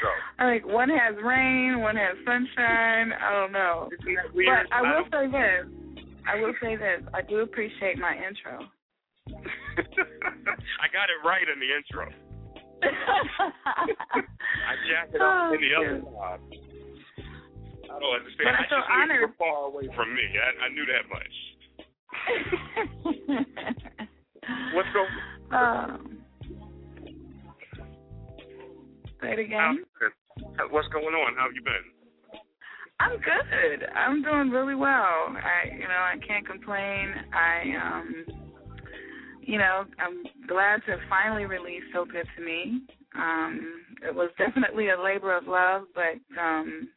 So, 0.00 0.08
Like 0.48 0.64
one 0.64 0.88
has 0.88 1.12
rain, 1.20 1.84
one 1.84 1.96
has 2.00 2.16
sunshine. 2.24 3.12
I 3.12 3.36
don't 3.36 3.52
know. 3.52 3.92
isn't 4.00 4.16
that 4.16 4.32
weird? 4.32 4.64
But 4.64 4.72
I 4.72 4.80
will 4.80 5.04
say 5.12 5.28
this. 5.28 5.68
I 6.24 6.40
will 6.40 6.56
say 6.56 6.80
this. 6.80 7.04
I 7.12 7.20
do 7.20 7.44
appreciate 7.44 8.00
my 8.00 8.16
intro. 8.16 8.64
I 9.28 10.88
got 10.88 11.12
it 11.12 11.20
right 11.20 11.44
in 11.44 11.60
the 11.60 11.68
intro. 11.68 12.08
I 12.80 14.72
jacked 14.88 15.12
it 15.12 15.20
up 15.20 15.52
in 15.52 15.60
the 15.60 15.76
oh, 15.76 15.84
other 15.84 16.00
Oh, 16.16 16.79
I 18.00 18.02
don't 18.02 18.16
understand. 18.16 18.48
But 18.48 18.54
I 18.56 18.64
I 18.64 18.80
you 18.80 19.02
honored. 19.02 19.20
were 19.28 19.34
far 19.36 19.68
away 19.68 19.86
from 19.94 20.14
me. 20.14 20.22
I, 20.40 20.64
I 20.64 20.68
knew 20.72 20.86
that 20.88 21.04
much. 21.12 21.34
What's 24.74 24.88
going? 24.92 25.08
um, 25.52 26.18
say 29.20 29.32
it 29.32 29.38
again. 29.38 29.84
How, 30.56 30.68
what's 30.70 30.88
going 30.88 31.14
on? 31.14 31.34
How 31.36 31.44
have 31.44 31.54
you 31.54 31.62
been? 31.62 31.92
I'm 33.00 33.16
good. 33.18 33.86
I'm 33.94 34.22
doing 34.22 34.50
really 34.50 34.74
well. 34.74 34.88
I, 35.36 35.68
you 35.72 35.80
know, 35.80 35.88
I 35.88 36.16
can't 36.26 36.46
complain. 36.46 37.14
I, 37.32 37.74
um, 37.82 38.24
you 39.42 39.58
know, 39.58 39.84
I'm 39.98 40.24
glad 40.48 40.82
to 40.86 40.96
finally 41.08 41.44
release 41.44 41.82
"So 41.92 42.04
Good 42.04 42.26
to 42.36 42.44
Me." 42.44 42.80
Um, 43.14 43.82
it 44.02 44.14
was 44.14 44.30
definitely 44.38 44.88
a 44.90 45.00
labor 45.00 45.36
of 45.36 45.46
love, 45.46 45.84
but 45.94 46.16
um, 46.40 46.88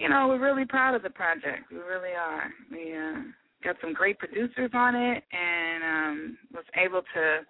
you 0.00 0.08
know, 0.08 0.28
we're 0.28 0.40
really 0.40 0.64
proud 0.64 0.94
of 0.94 1.02
the 1.02 1.10
project. 1.10 1.70
We 1.70 1.78
really 1.78 2.14
are. 2.14 2.50
We 2.70 2.94
uh, 2.94 3.22
got 3.64 3.76
some 3.80 3.92
great 3.92 4.18
producers 4.18 4.70
on 4.74 4.94
it, 4.94 5.22
and 5.32 5.82
um, 5.84 6.38
was 6.54 6.64
able 6.76 7.02
to 7.14 7.40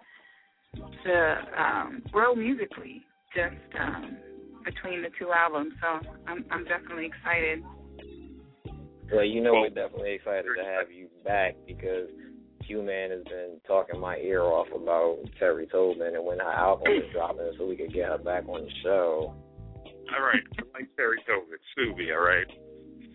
to 1.03 1.35
um, 1.57 2.03
grow 2.11 2.35
musically 2.35 3.01
just 3.35 3.55
um, 3.79 4.17
between 4.63 5.01
the 5.01 5.09
two 5.17 5.31
albums. 5.31 5.73
So 5.81 6.09
I'm 6.27 6.45
I'm 6.51 6.65
definitely 6.65 7.05
excited. 7.05 7.63
Well, 9.11 9.25
you 9.25 9.41
know 9.41 9.53
we're 9.53 9.69
definitely 9.69 10.13
excited 10.13 10.45
to 10.55 10.63
have 10.63 10.91
you 10.91 11.07
back 11.25 11.55
because 11.65 12.09
Q 12.65 12.83
Man 12.83 13.09
has 13.11 13.23
been 13.23 13.59
talking 13.65 13.99
my 13.99 14.17
ear 14.17 14.43
off 14.43 14.67
about 14.75 15.17
Teri 15.41 15.69
Tobin 15.71 16.15
and 16.15 16.25
when 16.25 16.39
her 16.39 16.51
album 16.51 16.91
is 16.91 17.11
dropping, 17.11 17.51
so 17.57 17.65
we 17.65 17.75
could 17.75 17.93
get 17.93 18.09
her 18.09 18.17
back 18.17 18.47
on 18.47 18.61
the 18.61 18.71
show. 18.83 19.33
All 20.15 20.25
right, 20.25 20.43
I 20.57 20.61
like 20.73 20.89
Teri 20.97 21.19
Tobin, 21.27 21.59
Subi. 21.77 22.13
All 22.15 22.25
right. 22.25 22.47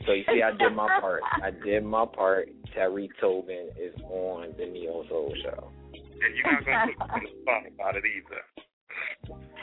So 0.06 0.12
you 0.12 0.24
see, 0.28 0.42
I 0.42 0.50
did 0.52 0.74
my 0.74 1.00
part. 1.00 1.22
I 1.42 1.50
did 1.50 1.84
my 1.84 2.04
part. 2.06 2.48
Teri 2.76 3.08
Tobin 3.20 3.70
is 3.80 3.94
on 4.02 4.54
the 4.58 4.66
Neo 4.66 5.04
Soul 5.08 5.34
Show. 5.42 5.70
And 5.92 6.36
you're 6.36 6.52
not 6.52 6.64
gonna 6.64 6.92
put 6.92 6.98
me 6.98 7.06
on 7.10 7.20
the 7.22 7.30
spot 7.42 7.62
about 7.74 7.96
it 7.96 8.04
either. 8.04 8.42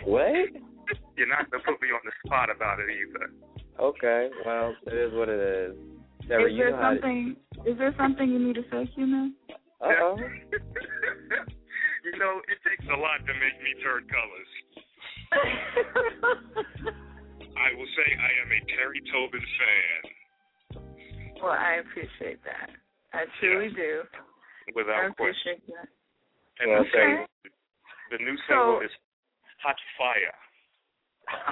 What? 0.05 0.50
You're 1.15 1.27
not 1.27 1.50
gonna 1.51 1.63
put 1.63 1.81
me 1.81 1.89
on 1.89 2.01
the 2.03 2.11
spot 2.25 2.50
about 2.50 2.79
it 2.79 2.89
either. 2.89 3.31
Okay, 3.79 4.29
well, 4.45 4.75
it 4.88 4.93
is 4.93 5.13
what 5.13 5.29
it 5.29 5.39
is. 5.39 5.75
Teri, 6.27 6.47
is 6.47 6.53
you 6.53 6.63
there 6.63 6.71
know 6.71 6.77
how 6.77 6.89
to. 6.91 6.95
something? 6.95 7.35
Is 7.65 7.77
there 7.77 7.93
something 7.97 8.29
you 8.29 8.39
need 8.39 8.55
to 8.55 8.63
say, 8.71 8.85
Human? 8.95 9.35
Uh 9.81 9.88
oh. 10.01 10.15
you 12.03 12.19
know, 12.19 12.41
it 12.47 12.57
takes 12.67 12.85
a 12.91 12.97
lot 12.97 13.19
to 13.25 13.33
make 13.33 13.61
me 13.63 13.73
turn 13.81 14.07
colors. 14.09 14.47
I 17.61 17.77
will 17.77 17.89
say 17.93 18.07
I 18.17 18.31
am 18.41 18.49
a 18.49 18.59
Teri 18.73 19.01
Tobin 19.13 19.45
fan, 19.57 20.01
well, 21.41 21.53
I 21.57 21.81
appreciate 21.81 22.37
that. 22.45 22.69
I 23.13 23.25
truly 23.39 23.73
do. 23.73 24.03
I 24.13 24.71
without 24.75 25.17
question. 25.17 25.57
that. 25.73 25.89
And 26.59 26.69
Well, 26.69 26.83
the, 26.85 27.25
the 28.11 28.23
new 28.23 28.37
single 28.47 28.77
So- 28.79 28.85
is 28.85 28.91
Hot 29.63 29.75
Fire. 29.97 30.37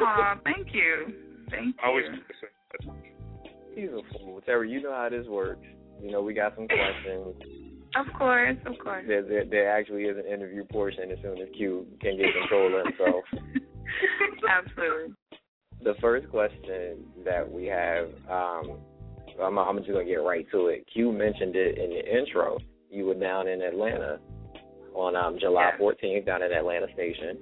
Aw, 0.02 0.40
thank 0.44 0.74
you. 0.74 1.14
Thank 1.50 1.76
I 1.84 1.88
always 1.88 2.06
you. 2.06 2.16
used 2.18 2.28
to 2.28 2.34
say 2.42 2.48
that. 2.86 3.76
He's 3.76 3.90
a 3.90 4.02
fool. 4.20 4.42
Teri, 4.48 4.70
you 4.70 4.82
know 4.84 4.94
how 4.94 5.10
this 5.10 5.26
works. 5.28 5.66
You 6.02 6.12
know, 6.12 6.22
we 6.22 6.34
got 6.36 6.54
some 6.56 6.68
questions. 6.68 7.36
Of 7.96 8.14
course, 8.16 8.58
of 8.68 8.78
course. 8.78 9.06
There, 9.08 9.24
there, 9.24 9.46
there 9.46 9.72
actually 9.76 10.04
is 10.04 10.18
an 10.18 10.32
interview 10.32 10.66
portion 10.66 11.10
as 11.12 11.18
soon 11.24 11.40
as 11.42 11.48
Q 11.58 11.88
can 12.02 12.18
get 12.18 12.28
control 12.40 12.80
of 12.80 12.86
himself. 12.86 13.24
Absolutely. 14.48 15.16
The 15.84 15.94
first 16.02 16.30
question 16.30 17.06
that 17.24 17.50
we 17.50 17.66
have, 17.68 18.10
um, 18.30 18.80
I'm, 19.42 19.58
I'm 19.58 19.78
just 19.78 19.90
gonna 19.90 20.04
get 20.06 20.16
right 20.16 20.46
to 20.52 20.68
it. 20.68 20.86
Q 20.92 21.12
mentioned 21.12 21.56
it 21.56 21.78
in 21.78 21.90
the 21.92 22.20
intro. 22.20 22.58
You 22.92 23.06
were 23.06 23.14
down 23.16 23.48
in 23.48 23.62
Atlanta 23.62 24.20
on 24.94 25.16
um, 25.16 25.38
July 25.40 25.72
Yes. 25.72 25.82
14th 25.82 26.26
down 26.26 26.44
at 26.44 26.52
Atlantic 26.52 26.90
Station. 26.94 27.38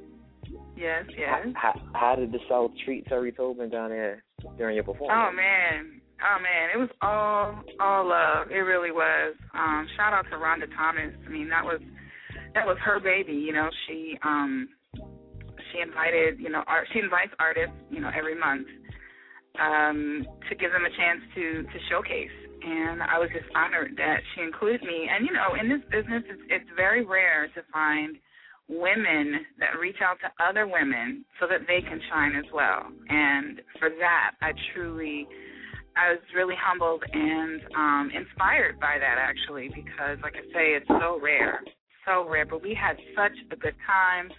Yes, 0.75 1.06
yes. 1.17 1.48
How, 1.56 1.82
how 1.94 2.15
did 2.15 2.32
the 2.32 2.39
South 2.48 2.72
treat 2.86 3.08
Teri 3.08 3.36
Tobin 3.36 3.70
down 3.70 3.89
there 3.89 4.24
during 4.58 4.75
your 4.75 4.84
performance? 4.84 5.12
Oh 5.12 5.36
man. 5.36 6.01
Oh 6.22 6.41
man, 6.41 6.70
it 6.74 6.77
was 6.77 6.89
all 7.01 7.63
all 7.79 8.08
love. 8.10 8.51
It 8.51 8.60
really 8.60 8.91
was. 8.91 9.36
Um, 9.53 9.88
shout 9.96 10.13
out 10.13 10.25
to 10.32 10.36
Rhonda 10.38 10.65
Thomas. 10.75 11.13
I 11.25 11.29
mean, 11.29 11.50
that 11.50 11.63
was 11.63 11.79
that 12.53 12.65
was 12.65 12.77
her 12.84 13.00
baby, 13.00 13.34
you 13.34 13.53
know. 13.53 13.70
She 13.88 14.17
um 14.24 14.70
she 15.71 15.79
invited, 15.79 16.39
you 16.39 16.50
know, 16.50 16.63
art 16.67 16.88
she 16.93 17.00
invites 17.00 17.31
artists, 17.39 17.75
you 17.89 18.00
know, 18.00 18.12
every 18.15 18.38
month 18.38 18.67
um 19.59 20.25
to 20.50 20.55
give 20.55 20.71
them 20.71 20.86
a 20.86 20.93
chance 20.95 21.21
to 21.36 21.63
to 21.63 21.77
showcase. 21.89 22.36
And 22.62 23.03
I 23.03 23.17
was 23.19 23.29
just 23.33 23.45
honored 23.55 23.93
that 23.97 24.19
she 24.33 24.41
included 24.41 24.81
me. 24.81 25.07
And 25.09 25.25
you 25.25 25.33
know, 25.33 25.55
in 25.59 25.69
this 25.69 25.83
business 25.91 26.24
it's 26.27 26.41
it's 26.50 26.69
very 26.75 27.05
rare 27.05 27.47
to 27.55 27.62
find 27.71 28.17
women 28.67 29.45
that 29.59 29.79
reach 29.79 30.01
out 30.03 30.17
to 30.19 30.29
other 30.43 30.67
women 30.67 31.24
so 31.39 31.47
that 31.47 31.62
they 31.67 31.81
can 31.81 32.01
shine 32.12 32.36
as 32.36 32.45
well. 32.53 32.83
And 33.07 33.62
for 33.79 33.89
that, 33.89 34.31
I 34.41 34.51
truly 34.74 35.27
I 35.95 36.12
was 36.12 36.21
really 36.36 36.55
humbled 36.59 37.03
and 37.12 37.62
um 37.75 38.12
inspired 38.13 38.79
by 38.79 38.97
that 39.00 39.17
actually 39.17 39.69
because 39.69 40.17
like 40.21 40.36
I 40.36 40.45
say 40.53 40.75
it's 40.77 40.88
so 40.88 41.19
rare. 41.21 41.62
So 42.05 42.27
rare, 42.29 42.45
but 42.45 42.62
we 42.62 42.74
had 42.74 42.95
such 43.15 43.36
a 43.51 43.55
good 43.55 43.75
time. 43.86 44.31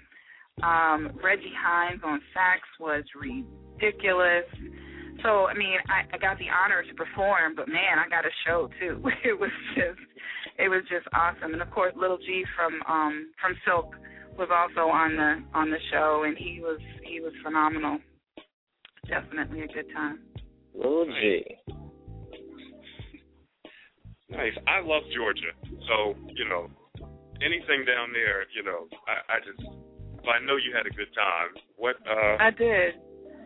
Um 0.62 1.18
Reggie 1.22 1.54
Hines 1.56 2.00
on 2.04 2.20
sax 2.34 2.62
was 2.80 3.04
ridiculous. 3.14 4.44
So 5.22 5.46
I 5.46 5.54
mean, 5.54 5.78
I, 5.88 6.14
I 6.14 6.18
got 6.18 6.38
the 6.38 6.46
honor 6.48 6.82
to 6.82 6.94
perform, 6.94 7.54
but 7.56 7.68
man, 7.68 7.98
I 7.98 8.08
got 8.08 8.24
a 8.24 8.34
show 8.46 8.68
too. 8.80 9.02
It 9.24 9.38
was 9.38 9.50
just 9.74 10.00
it 10.58 10.68
was 10.68 10.82
just 10.90 11.06
awesome. 11.12 11.52
And 11.52 11.62
of 11.62 11.70
course 11.70 11.94
Little 11.96 12.18
G 12.18 12.44
from 12.56 12.80
um 12.88 13.30
from 13.40 13.54
Silk 13.64 13.94
was 14.38 14.48
also 14.50 14.88
on 14.88 15.16
the 15.16 15.42
on 15.58 15.70
the 15.70 15.78
show 15.90 16.24
and 16.26 16.36
he 16.36 16.60
was 16.60 16.80
he 17.04 17.20
was 17.20 17.32
phenomenal. 17.42 17.98
Definitely 19.08 19.62
a 19.62 19.66
good 19.68 19.86
time. 19.94 20.20
Little 20.74 21.06
G. 21.06 21.44
Nice. 24.30 24.52
I 24.68 24.84
love 24.84 25.02
Georgia, 25.16 25.56
so 25.88 26.14
you 26.36 26.44
know, 26.44 26.68
anything 27.40 27.84
down 27.88 28.12
there, 28.12 28.44
you 28.52 28.62
know, 28.62 28.84
I, 29.08 29.36
I 29.36 29.38
just, 29.40 29.64
I 30.26 30.44
know 30.44 30.56
you 30.56 30.74
had 30.74 30.86
a 30.86 30.94
good 30.94 31.12
time. 31.14 31.62
What 31.76 31.96
uh 32.08 32.36
I 32.40 32.50
did. 32.50 32.94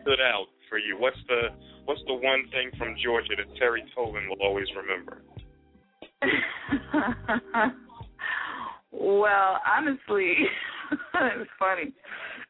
stood 0.01 0.21
out 0.21 0.47
for 0.69 0.77
you? 0.77 0.97
What's 0.97 1.19
the 1.27 1.49
What's 1.85 2.01
the 2.07 2.13
one 2.13 2.47
thing 2.51 2.71
from 2.77 2.95
Georgia 3.03 3.35
that 3.37 3.49
Teri 3.59 3.83
Tobin 3.93 4.27
will 4.29 4.41
always 4.41 4.67
remember? 4.75 5.21
well, 8.91 9.59
honestly, 9.67 10.35
it 10.91 11.37
was 11.37 11.47
funny. 11.59 11.93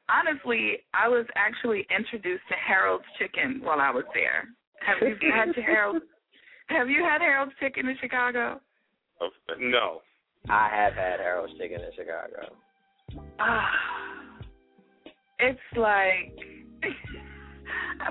Honestly, 0.09 0.79
I 0.93 1.07
was 1.07 1.25
actually 1.35 1.87
introduced 1.89 2.43
to 2.49 2.55
Harold's 2.55 3.05
Chicken 3.17 3.61
while 3.63 3.79
I 3.79 3.89
was 3.89 4.03
there. 4.13 4.49
Have 4.85 4.97
you 5.01 5.15
had 5.33 5.55
Harold? 5.55 6.03
Have 6.67 6.89
you 6.89 7.03
had 7.03 7.21
Harold's 7.21 7.53
Chicken 7.59 7.87
in 7.87 7.97
Chicago? 7.99 8.61
No. 9.59 10.01
I 10.49 10.69
have 10.69 10.93
had 10.93 11.19
Harold's 11.19 11.53
Chicken 11.57 11.81
in 11.81 11.91
Chicago. 11.95 12.55
Ah, 13.39 13.71
it's 15.49 15.77
like. 15.77 16.35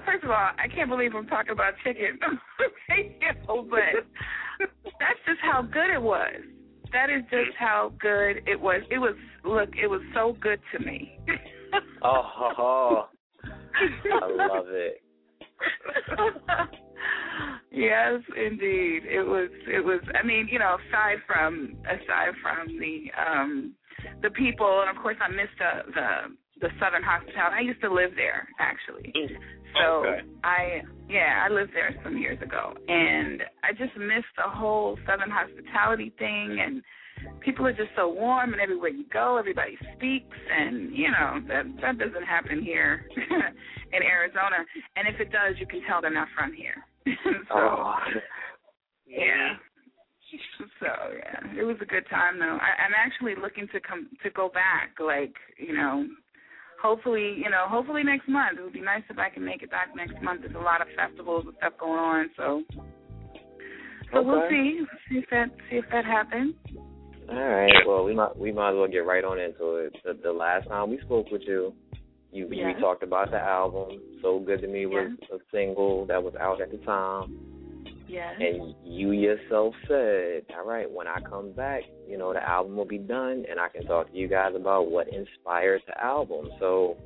First 0.07 0.25
of 0.25 0.31
all, 0.31 0.37
I 0.37 0.69
can't 0.75 0.89
believe 0.89 1.15
I'm 1.15 1.27
talking 1.27 1.53
about 1.53 1.75
chicken 1.85 2.19
on 2.25 2.41
the 2.59 2.65
radio, 2.89 3.67
but 3.69 4.07
that's 4.99 5.19
just 5.27 5.41
how 5.43 5.63
good 5.63 5.91
it 5.93 6.01
was. 6.01 6.35
That 6.93 7.11
is 7.11 7.23
just 7.31 7.57
how 7.59 7.93
good 8.01 8.43
it 8.47 8.59
was. 8.59 8.83
It 8.91 8.99
was 8.99 9.15
look, 9.45 9.71
it 9.81 9.89
was 9.89 10.01
so 10.15 10.37
good 10.41 10.61
to 10.73 10.85
me. 10.85 11.19
Oh, 12.05 12.21
ho, 12.23 12.51
ho. 12.55 13.05
I 13.45 14.27
love 14.31 14.67
it. 14.69 15.01
yes, 17.71 18.21
indeed. 18.37 19.05
It 19.09 19.27
was 19.27 19.49
it 19.67 19.83
was 19.83 20.01
I 20.15 20.27
mean, 20.27 20.49
you 20.51 20.59
know, 20.59 20.77
aside 20.89 21.19
from 21.27 21.77
aside 21.87 22.35
from 22.43 22.79
the 22.79 23.07
um 23.19 23.73
the 24.21 24.31
people 24.31 24.85
and 24.87 24.95
of 24.95 25.03
course 25.03 25.17
I 25.23 25.29
missed 25.31 25.57
the 25.59 25.93
the 25.95 26.37
the 26.63 26.71
Southern 26.81 27.03
Hospitality. 27.03 27.57
I 27.59 27.61
used 27.61 27.81
to 27.83 27.93
live 27.93 28.13
there 28.17 28.49
actually. 28.59 29.13
So 29.77 30.07
Okay. 30.07 30.21
I 30.45 30.83
yeah, 31.09 31.45
I 31.45 31.53
lived 31.53 31.73
there 31.75 31.95
some 32.05 32.17
years 32.17 32.41
ago 32.41 32.73
and 32.89 33.43
I 33.65 33.73
just 33.73 33.95
miss 33.99 34.25
the 34.37 34.49
whole 34.49 34.97
Southern 35.07 35.31
hospitality 35.31 36.13
thing 36.19 36.59
and 36.63 36.83
people 37.41 37.67
are 37.67 37.73
just 37.73 37.91
so 37.97 38.09
warm 38.09 38.53
and 38.53 38.61
everywhere 38.63 38.91
you 38.91 39.05
go 39.13 39.37
everybody 39.37 39.77
speaks 39.97 40.37
and 40.57 40.95
you 40.97 41.11
know, 41.11 41.41
that 41.49 41.65
that 41.83 41.99
doesn't 41.99 42.25
happen 42.25 42.63
here 42.63 43.07
in 43.93 44.03
Arizona. 44.03 44.65
And 44.97 45.09
if 45.09 45.21
it 45.21 45.31
does 45.33 45.57
you 45.59 45.67
can 45.67 45.83
tell 45.89 46.01
they're 46.01 46.13
not 46.15 46.29
from 46.37 46.53
here. 46.53 46.79
so 47.49 47.55
Oh. 47.55 47.95
yeah. 49.07 49.57
So 50.81 50.87
yeah, 50.89 51.61
it 51.61 51.63
was 51.63 51.77
a 51.83 51.85
good 51.85 52.07
time 52.09 52.39
though. 52.39 52.57
I, 52.57 52.71
I'm 52.87 52.97
actually 52.97 53.35
looking 53.41 53.69
to 53.75 53.81
come 53.81 54.09
to 54.23 54.31
go 54.31 54.49
back. 54.49 54.97
Like 54.99 55.35
you 55.59 55.75
know, 55.77 56.07
hopefully 56.83 57.35
you 57.39 57.49
know, 57.49 57.65
hopefully 57.69 58.03
next 58.03 58.29
month. 58.29 58.59
It 58.59 58.63
would 58.63 58.73
be 58.73 58.81
nice 58.81 59.03
if 59.09 59.19
I 59.19 59.31
can 59.31 59.45
make 59.45 59.63
it 59.63 59.71
back 59.71 59.89
next 59.95 60.21
month. 60.23 60.43
There's 60.43 60.55
a 60.55 60.59
lot 60.59 60.83
of 60.83 60.89
festivals 60.97 61.45
and 61.47 61.55
stuff 61.59 61.75
going 61.79 61.99
on, 61.99 62.31
so 62.37 62.63
so 64.13 64.23
we'll 64.23 64.43
see 64.51 64.83
see 65.09 65.19
if 65.19 65.25
that 65.31 65.47
see 65.71 65.77
if 65.77 65.85
that 65.93 66.05
happens. 66.05 66.55
All 67.31 67.37
right. 67.39 67.73
Well, 67.87 68.05
we 68.05 68.15
might 68.15 68.37
we 68.37 68.53
might 68.53 68.71
as 68.71 68.77
well 68.77 68.89
get 68.89 69.07
right 69.07 69.25
on 69.25 69.39
into 69.39 69.77
it. 69.77 69.97
The, 70.05 70.19
the 70.23 70.33
last 70.33 70.69
time 70.69 70.91
we 70.91 71.01
spoke 71.01 71.31
with 71.31 71.43
you, 71.47 71.73
you 72.33 72.49
Yeah. 72.51 72.75
we 72.75 72.81
talked 72.81 73.03
about 73.03 73.31
the 73.31 73.39
album. 73.39 74.01
So 74.21 74.41
good 74.41 74.61
to 74.63 74.69
me 74.69 74.87
was 74.87 75.13
a 75.33 75.39
single 75.53 76.05
that 76.07 76.23
was 76.23 76.35
out 76.41 76.61
at 76.61 76.71
the 76.71 76.79
time, 76.79 77.39
Yes. 78.13 78.35
and 78.39 78.75
you 78.85 79.13
yourself 79.13 79.75
said, 79.89 80.45
"All 80.55 80.67
right, 80.67 80.91
when 80.91 81.07
I 81.09 81.19
come 81.21 81.53
back, 81.53 81.83
you 82.07 82.19
know 82.19 82.33
the 82.35 82.47
album 82.47 82.77
will 82.77 82.85
be 82.85 82.99
done, 82.99 83.45
and 83.49 83.59
I 83.59 83.69
can 83.69 83.87
talk 83.87 84.11
to 84.11 84.17
you 84.17 84.29
guys 84.29 84.53
about 84.55 84.91
what 84.91 85.09
inspired 85.09 85.81
the 85.87 85.99
album." 85.99 86.51
So, 86.61 86.99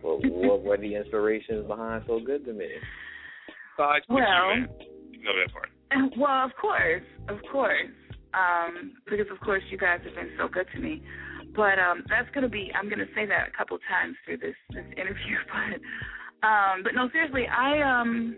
what, 0.00 0.20
what 0.24 0.62
were 0.62 0.78
the 0.78 0.94
inspirations 0.94 1.66
behind 1.66 2.04
"So 2.06 2.20
Good 2.20 2.46
to 2.46 2.52
Me"? 2.54 2.68
Besides 3.76 4.04
Well- 4.08 4.24
Q-Man. 4.24 4.68
No, 5.22 5.32
that 5.36 5.52
part. 5.52 5.68
Well, 6.16 6.44
of 6.46 6.52
course, 6.60 7.02
of 7.28 7.38
course, 7.52 7.90
um, 8.32 8.94
because 9.08 9.26
of 9.30 9.38
course 9.40 9.62
you 9.70 9.78
guys 9.78 10.00
have 10.04 10.14
been 10.14 10.30
so 10.38 10.48
good 10.48 10.66
to 10.74 10.80
me. 10.80 11.02
But 11.54 11.78
um, 11.78 12.02
that's 12.08 12.28
gonna 12.34 12.48
be. 12.48 12.70
I'm 12.74 12.88
gonna 12.88 13.08
say 13.14 13.26
that 13.26 13.48
a 13.48 13.56
couple 13.56 13.78
times 13.88 14.16
through 14.24 14.38
this 14.38 14.56
this 14.70 14.86
interview. 14.96 15.36
But 16.42 16.48
um, 16.48 16.82
but 16.82 16.94
no, 16.94 17.08
seriously, 17.12 17.46
I 17.48 17.80
um 17.82 18.36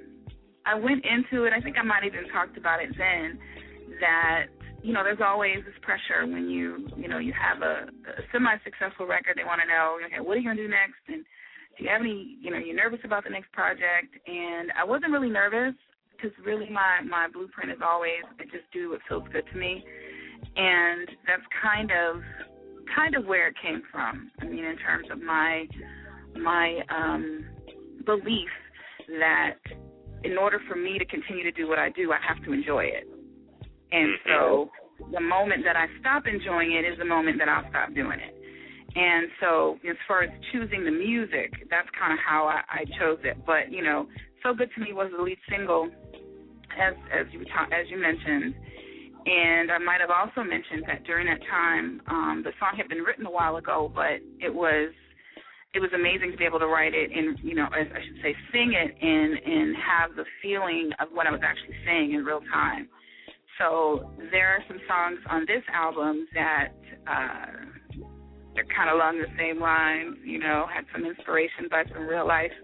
I 0.68 0.74
went 0.74 1.04
into 1.04 1.44
it. 1.44 1.52
I 1.57 1.61
think 1.61 1.76
I 1.78 1.83
might 1.83 2.04
even 2.04 2.28
talked 2.28 2.59
about 2.59 2.83
it 2.83 2.90
then. 2.98 3.38
That 4.00 4.46
you 4.83 4.92
know, 4.92 5.02
there's 5.02 5.24
always 5.24 5.64
this 5.64 5.74
pressure 5.81 6.26
when 6.26 6.48
you 6.48 6.88
you 6.96 7.09
know 7.09 7.18
you 7.18 7.33
have 7.33 7.62
a, 7.62 7.88
a 7.88 8.22
semi-successful 8.33 9.07
record. 9.07 9.37
They 9.37 9.44
want 9.44 9.61
to 9.62 9.66
know, 9.66 9.98
okay, 10.07 10.20
what 10.20 10.37
are 10.37 10.40
you 10.40 10.48
gonna 10.48 10.61
do 10.61 10.68
next? 10.68 11.00
And 11.09 11.24
do 11.76 11.85
you 11.85 11.90
have 11.90 12.02
any? 12.02 12.37
You 12.40 12.50
know, 12.50 12.59
you're 12.59 12.76
nervous 12.76 13.00
about 13.04 13.24
the 13.24 13.31
next 13.31 13.50
project. 13.52 14.12
And 14.26 14.70
I 14.78 14.85
wasn't 14.85 15.12
really 15.12 15.31
nervous 15.31 15.74
because 16.12 16.37
really 16.44 16.68
my 16.68 17.00
my 17.09 17.28
blueprint 17.33 17.72
is 17.72 17.78
always 17.83 18.22
I 18.38 18.44
just 18.44 18.68
do 18.72 18.90
what 18.90 19.00
feels 19.09 19.24
good 19.33 19.44
to 19.50 19.59
me, 19.59 19.83
and 20.57 21.09
that's 21.26 21.46
kind 21.62 21.90
of 21.90 22.20
kind 22.94 23.16
of 23.16 23.24
where 23.24 23.48
it 23.48 23.54
came 23.62 23.83
from. 23.90 24.31
I 24.40 24.44
mean, 24.44 24.64
in 24.64 24.76
terms 24.76 25.09
of 25.11 25.20
my 25.22 25.66
my 26.37 26.81
um, 26.90 27.46
belief 28.04 28.52
that 29.18 29.57
in 30.24 30.37
order 30.38 30.61
for 30.68 30.76
me 30.76 30.98
to 30.98 31.04
continue 31.04 31.44
to 31.44 31.52
do 31.52 31.68
what 31.68 31.78
I 31.78 31.90
do, 31.90 32.12
I 32.12 32.18
have 32.26 32.42
to 32.44 32.52
enjoy 32.52 32.85
it, 32.85 33.07
and 33.92 34.14
so 34.26 34.70
the 35.12 35.20
moment 35.20 35.62
that 35.64 35.76
I 35.76 35.87
stop 36.00 36.26
enjoying 36.26 36.72
it 36.72 36.85
is 36.85 36.98
the 36.98 37.04
moment 37.04 37.38
that 37.38 37.48
I'll 37.48 37.68
stop 37.70 37.94
doing 37.94 38.18
it. 38.18 38.35
And 38.96 39.28
so, 39.40 39.78
as 39.88 39.96
far 40.09 40.22
as 40.22 40.31
choosing 40.50 40.85
the 40.85 40.90
music, 40.90 41.52
that's 41.70 41.88
kind 41.98 42.12
of 42.12 42.18
how 42.18 42.48
I, 42.48 42.83
I 42.83 42.85
chose 42.98 43.18
it. 43.22 43.37
But 43.46 43.70
you 43.70 43.83
know, 43.83 44.09
"So 44.42 44.54
Good 44.54 44.70
to 44.74 44.81
Me" 44.81 44.92
was 44.92 45.12
the 45.16 45.22
lead 45.22 45.38
single, 45.48 45.88
as 46.81 46.94
as 47.12 47.26
you 47.33 47.44
ta- 47.44 47.68
as 47.70 47.88
you 47.90 47.98
mentioned, 47.98 48.54
and 49.26 49.70
I 49.70 49.78
might 49.78 50.00
have 50.00 50.11
also 50.11 50.42
mentioned 50.42 50.85
that 50.87 51.04
during 51.04 51.26
that 51.26 51.40
time, 51.50 52.00
um, 52.09 52.42
the 52.44 52.52
song 52.59 52.76
had 52.76 52.88
been 52.88 53.02
written 53.02 53.26
a 53.26 53.31
while 53.31 53.57
ago, 53.57 53.92
but 53.94 54.24
it 54.40 54.52
was 54.52 54.90
it 55.74 55.81
was 55.81 55.90
amazing 55.94 56.33
to 56.33 56.37
be 56.37 56.44
able 56.44 56.59
to 56.59 56.66
write 56.66 56.94
it 56.94 57.11
and 57.12 57.38
you 57.42 57.54
know, 57.54 57.66
as 57.66 57.87
I 57.92 58.00
should 58.00 58.22
say, 58.22 58.35
sing 58.52 58.72
it 58.72 58.94
and 59.00 59.33
and 59.38 59.76
have 59.76 60.16
the 60.16 60.24
feeling 60.42 60.90
of 61.00 61.09
what 61.12 61.26
I 61.26 61.31
was 61.31 61.40
actually 61.42 61.76
saying 61.85 62.12
in 62.14 62.24
real 62.24 62.40
time. 62.52 62.88
So 63.59 64.11
there 64.31 64.48
are 64.48 64.62
some 64.68 64.78
songs 64.87 65.18
on 65.28 65.42
this 65.42 65.62
album 65.74 66.26
that 66.33 66.68
uh, 67.07 68.04
they're 68.54 68.70
kind 68.74 68.88
of 68.88 68.96
along 68.96 69.18
the 69.18 69.28
same 69.37 69.61
lines. 69.61 70.16
You 70.24 70.38
know, 70.38 70.66
had 70.72 70.85
some 70.92 71.04
inspiration 71.04 71.68
by 71.70 71.85
some 71.92 72.07
real 72.07 72.26
life 72.26 72.54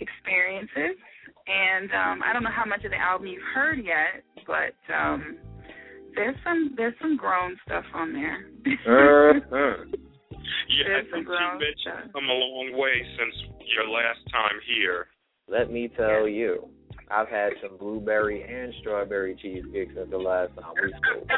experiences. 0.00 0.98
And 1.46 1.90
um, 1.90 2.22
I 2.24 2.32
don't 2.32 2.42
know 2.42 2.54
how 2.54 2.64
much 2.64 2.84
of 2.84 2.90
the 2.90 2.98
album 2.98 3.26
you've 3.26 3.42
heard 3.54 3.78
yet, 3.84 4.22
but 4.46 4.74
um, 4.94 5.38
there's 6.14 6.36
some 6.44 6.74
there's 6.76 6.94
some 7.00 7.16
grown 7.16 7.56
stuff 7.66 7.84
on 7.94 8.12
there. 8.12 8.46
Uh-huh. 8.86 9.84
Yeah, 10.68 10.98
I 10.98 11.02
think 11.02 11.14
you 11.16 11.24
grown 11.24 11.58
mentioned 11.58 12.12
come 12.12 12.28
a 12.28 12.32
long 12.32 12.70
way 12.74 13.02
since 13.18 13.34
your 13.74 13.88
last 13.88 14.20
time 14.30 14.60
here. 14.66 15.06
Let 15.48 15.70
me 15.70 15.88
tell 15.96 16.28
you, 16.28 16.68
I've 17.10 17.28
had 17.28 17.52
some 17.62 17.76
blueberry 17.78 18.42
and 18.42 18.72
strawberry 18.80 19.34
cheesecake 19.40 19.88
since 19.94 20.10
the 20.10 20.18
last 20.18 20.52
time 20.60 20.74
we 20.80 20.92
spoke. 20.92 21.28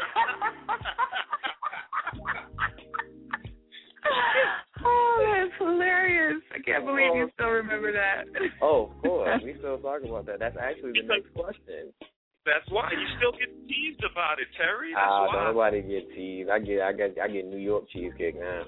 oh, 4.85 5.35
that's 5.35 5.51
hilarious! 5.57 6.41
I 6.53 6.59
can't 6.59 6.85
believe 6.85 7.15
you 7.15 7.29
still 7.33 7.49
remember 7.49 7.91
that. 7.91 8.25
Oh, 8.61 8.91
of 8.95 8.97
course. 9.03 9.41
We 9.43 9.55
still 9.59 9.77
talk 9.79 10.03
about 10.03 10.25
that. 10.27 10.39
That's 10.39 10.57
actually 10.61 10.93
the 11.01 11.07
next 11.07 11.33
question. 11.33 11.91
That's 12.45 12.69
why 12.69 12.91
you 12.91 13.07
still 13.17 13.31
get 13.31 13.49
teased 13.67 14.03
about 14.05 14.37
it, 14.39 14.47
Teri. 14.53 14.93
That's 14.93 15.09
Ah, 15.09 15.25
why. 15.25 15.33
don't 15.33 15.45
nobody 15.55 15.81
get 15.81 16.09
teased. 16.13 16.49
I 16.49 16.59
get, 16.59 16.81
I 16.81 16.93
get, 16.93 17.15
I 17.21 17.27
get 17.27 17.47
New 17.47 17.57
York 17.57 17.85
cheesecake 17.91 18.39
now. 18.39 18.63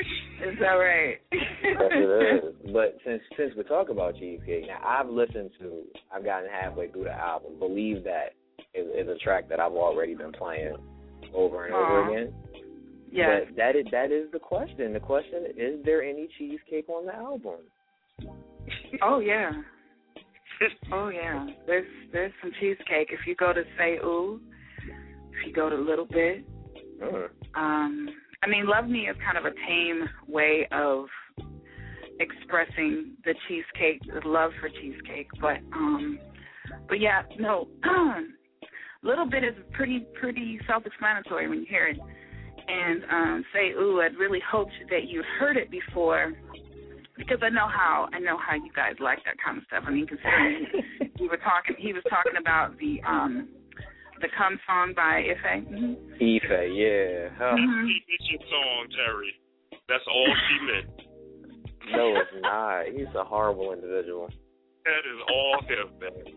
Is 0.00 0.58
that 0.60 0.72
right? 0.72 1.16
Yes, 1.32 1.42
it 1.62 2.44
is. 2.44 2.72
But 2.72 2.96
since 3.04 3.22
since 3.36 3.54
we 3.56 3.62
talk 3.64 3.90
about 3.90 4.14
cheesecake, 4.16 4.66
now 4.66 4.80
I've 4.84 5.08
listened 5.08 5.50
to, 5.60 5.82
I've 6.14 6.24
gotten 6.24 6.48
halfway 6.50 6.88
through 6.88 7.04
the 7.04 7.12
album. 7.12 7.58
Believe 7.58 8.04
that 8.04 8.34
is, 8.74 8.86
is 8.96 9.08
a 9.08 9.18
track 9.18 9.48
that 9.48 9.60
I've 9.60 9.72
already 9.72 10.14
been 10.14 10.32
playing 10.32 10.76
over 11.34 11.66
and 11.66 11.74
over 11.74 12.10
again. 12.10 12.34
Yes. 13.12 13.42
But 13.48 13.56
that 13.56 13.76
is 13.76 13.86
that 13.90 14.12
is 14.12 14.30
the 14.32 14.38
question. 14.38 14.92
The 14.92 15.00
question 15.00 15.46
is 15.56 15.84
there 15.84 16.02
any 16.02 16.28
cheesecake 16.38 16.88
on 16.88 17.06
the 17.06 17.14
album? 17.14 17.60
Oh 19.02 19.18
yeah. 19.20 19.50
Oh 20.92 21.08
yeah. 21.08 21.46
There's 21.66 21.86
there's 22.12 22.32
some 22.40 22.52
cheesecake. 22.60 23.08
If 23.10 23.26
you 23.26 23.34
go 23.34 23.52
to 23.52 23.62
Say 23.78 23.96
Ooh, 24.04 24.40
if 24.78 25.46
you 25.46 25.52
go 25.52 25.68
to 25.68 25.76
Little 25.76 26.06
Bit, 26.06 26.44
Mm. 27.00 27.28
um 27.54 28.08
I 28.42 28.46
mean 28.46 28.66
Love 28.66 28.88
Me 28.88 29.00
is 29.00 29.16
kind 29.24 29.38
of 29.38 29.44
a 29.50 29.54
tame 29.66 30.08
way 30.26 30.66
of 30.72 31.06
expressing 32.20 33.16
the 33.24 33.34
cheesecake, 33.48 34.00
the 34.12 34.26
love 34.28 34.52
for 34.60 34.68
cheesecake. 34.68 35.28
But 35.40 35.58
um 35.72 36.18
but 36.88 37.00
yeah, 37.00 37.22
no 37.38 37.68
a 37.84 38.20
Little 39.02 39.28
Bit 39.28 39.44
is 39.44 39.54
pretty 39.72 40.06
pretty 40.20 40.58
self 40.66 40.86
explanatory 40.86 41.48
when 41.48 41.60
you 41.60 41.66
hear 41.68 41.88
it. 41.88 41.98
And 42.68 43.04
um 43.10 43.44
Say 43.52 43.70
Ooh, 43.72 44.00
I'd 44.00 44.16
really 44.16 44.40
hoped 44.50 44.72
that 44.90 45.08
you'd 45.08 45.24
heard 45.38 45.56
it 45.56 45.70
before 45.70 46.32
because 47.16 47.38
I 47.42 47.50
know 47.50 47.68
how 47.68 48.08
I 48.12 48.18
know 48.18 48.38
how 48.38 48.54
you 48.54 48.70
guys 48.74 48.94
like 49.00 49.18
that 49.24 49.36
kind 49.44 49.58
of 49.58 49.64
stuff. 49.64 49.84
I 49.86 49.90
mean, 49.90 50.06
considering 50.06 50.66
we 51.20 51.28
were 51.28 51.36
talking, 51.36 51.76
he 51.78 51.92
was 51.92 52.02
talking 52.08 52.40
about 52.40 52.78
the 52.78 53.00
um 53.06 53.48
the 54.20 54.28
"Come" 54.36 54.58
song 54.66 54.92
by 54.94 55.24
Ife. 55.30 55.64
Mm-hmm. 55.64 55.92
Ife, 56.14 56.52
yeah. 56.72 57.28
Huh. 57.38 57.56
Mhm. 57.56 57.86
She 57.88 58.04
mentioned 58.08 58.44
song, 58.50 58.86
Teri. 58.96 59.32
That's 59.88 60.04
all 60.06 60.34
she 60.48 60.56
meant. 60.66 61.10
No, 61.96 62.14
it's 62.16 62.42
not. 62.42 62.86
He's 62.94 63.12
a 63.16 63.24
horrible 63.24 63.72
individual. 63.72 64.28
That 64.84 65.02
is 65.04 65.20
all 65.28 65.60
him, 65.66 65.98
man. 66.00 66.34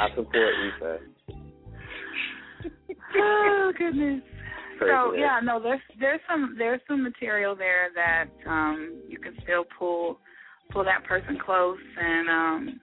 I 0.00 0.08
support 0.14 0.54
Ife. 0.64 1.00
Oh 3.16 3.72
goodness. 3.76 4.22
So 4.80 4.86
Crazy. 5.10 5.20
yeah, 5.20 5.40
no, 5.42 5.60
there's 5.60 5.80
there's 6.00 6.20
some 6.28 6.54
there's 6.58 6.80
some 6.88 7.02
material 7.02 7.54
there 7.54 7.90
that 7.94 8.26
um 8.48 9.02
you 9.08 9.18
can 9.18 9.34
still 9.42 9.64
pull 9.78 10.18
pull 10.70 10.84
that 10.84 11.04
person 11.04 11.38
close 11.44 11.78
and 12.00 12.28
um 12.28 12.80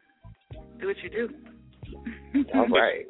do 0.80 0.88
what 0.88 0.97
you 1.04 1.10
do. 1.10 1.30
All 2.56 2.67
right. 2.67 3.06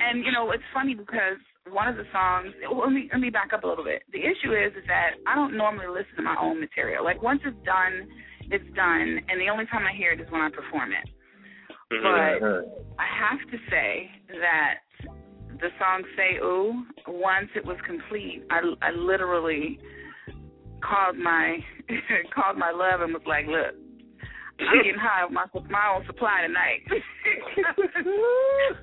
And 0.00 0.24
you 0.24 0.32
know, 0.32 0.50
it's 0.50 0.64
funny 0.72 0.94
because 0.94 1.38
one 1.70 1.88
of 1.88 1.96
the 1.96 2.04
songs. 2.12 2.54
well, 2.70 2.84
Let 2.84 2.92
me 2.92 3.08
let 3.12 3.20
me 3.20 3.30
back 3.30 3.52
up 3.52 3.64
a 3.64 3.66
little 3.66 3.84
bit. 3.84 4.02
The 4.12 4.20
issue 4.20 4.52
is 4.52 4.72
is 4.76 4.86
that 4.86 5.16
I 5.26 5.34
don't 5.34 5.56
normally 5.56 5.88
listen 5.88 6.16
to 6.16 6.22
my 6.22 6.36
own 6.40 6.60
material. 6.60 7.04
Like 7.04 7.22
once 7.22 7.40
it's 7.44 7.56
done, 7.64 8.08
it's 8.50 8.68
done, 8.74 9.20
and 9.28 9.40
the 9.40 9.48
only 9.50 9.66
time 9.66 9.84
I 9.86 9.96
hear 9.96 10.12
it 10.12 10.20
is 10.20 10.30
when 10.30 10.40
I 10.40 10.50
perform 10.50 10.92
it. 10.92 11.08
Mm-hmm. 11.92 12.04
But 12.04 12.98
I 12.98 13.06
have 13.06 13.40
to 13.50 13.58
say 13.70 14.10
that 14.40 14.80
the 15.60 15.68
song 15.78 16.04
"Say 16.16 16.36
Ooh," 16.42 16.84
once 17.06 17.48
it 17.54 17.64
was 17.64 17.76
complete, 17.86 18.44
I 18.50 18.60
I 18.82 18.90
literally 18.90 19.78
called 20.82 21.16
my 21.16 21.58
called 22.34 22.58
my 22.58 22.70
love 22.70 23.00
and 23.00 23.12
was 23.12 23.22
like, 23.26 23.46
"Look, 23.46 23.74
I'm 24.60 24.82
getting 24.82 24.98
high 25.00 25.24
with 25.24 25.34
my 25.34 25.46
my 25.70 25.94
own 25.94 26.06
supply 26.06 26.42
tonight." 26.46 26.82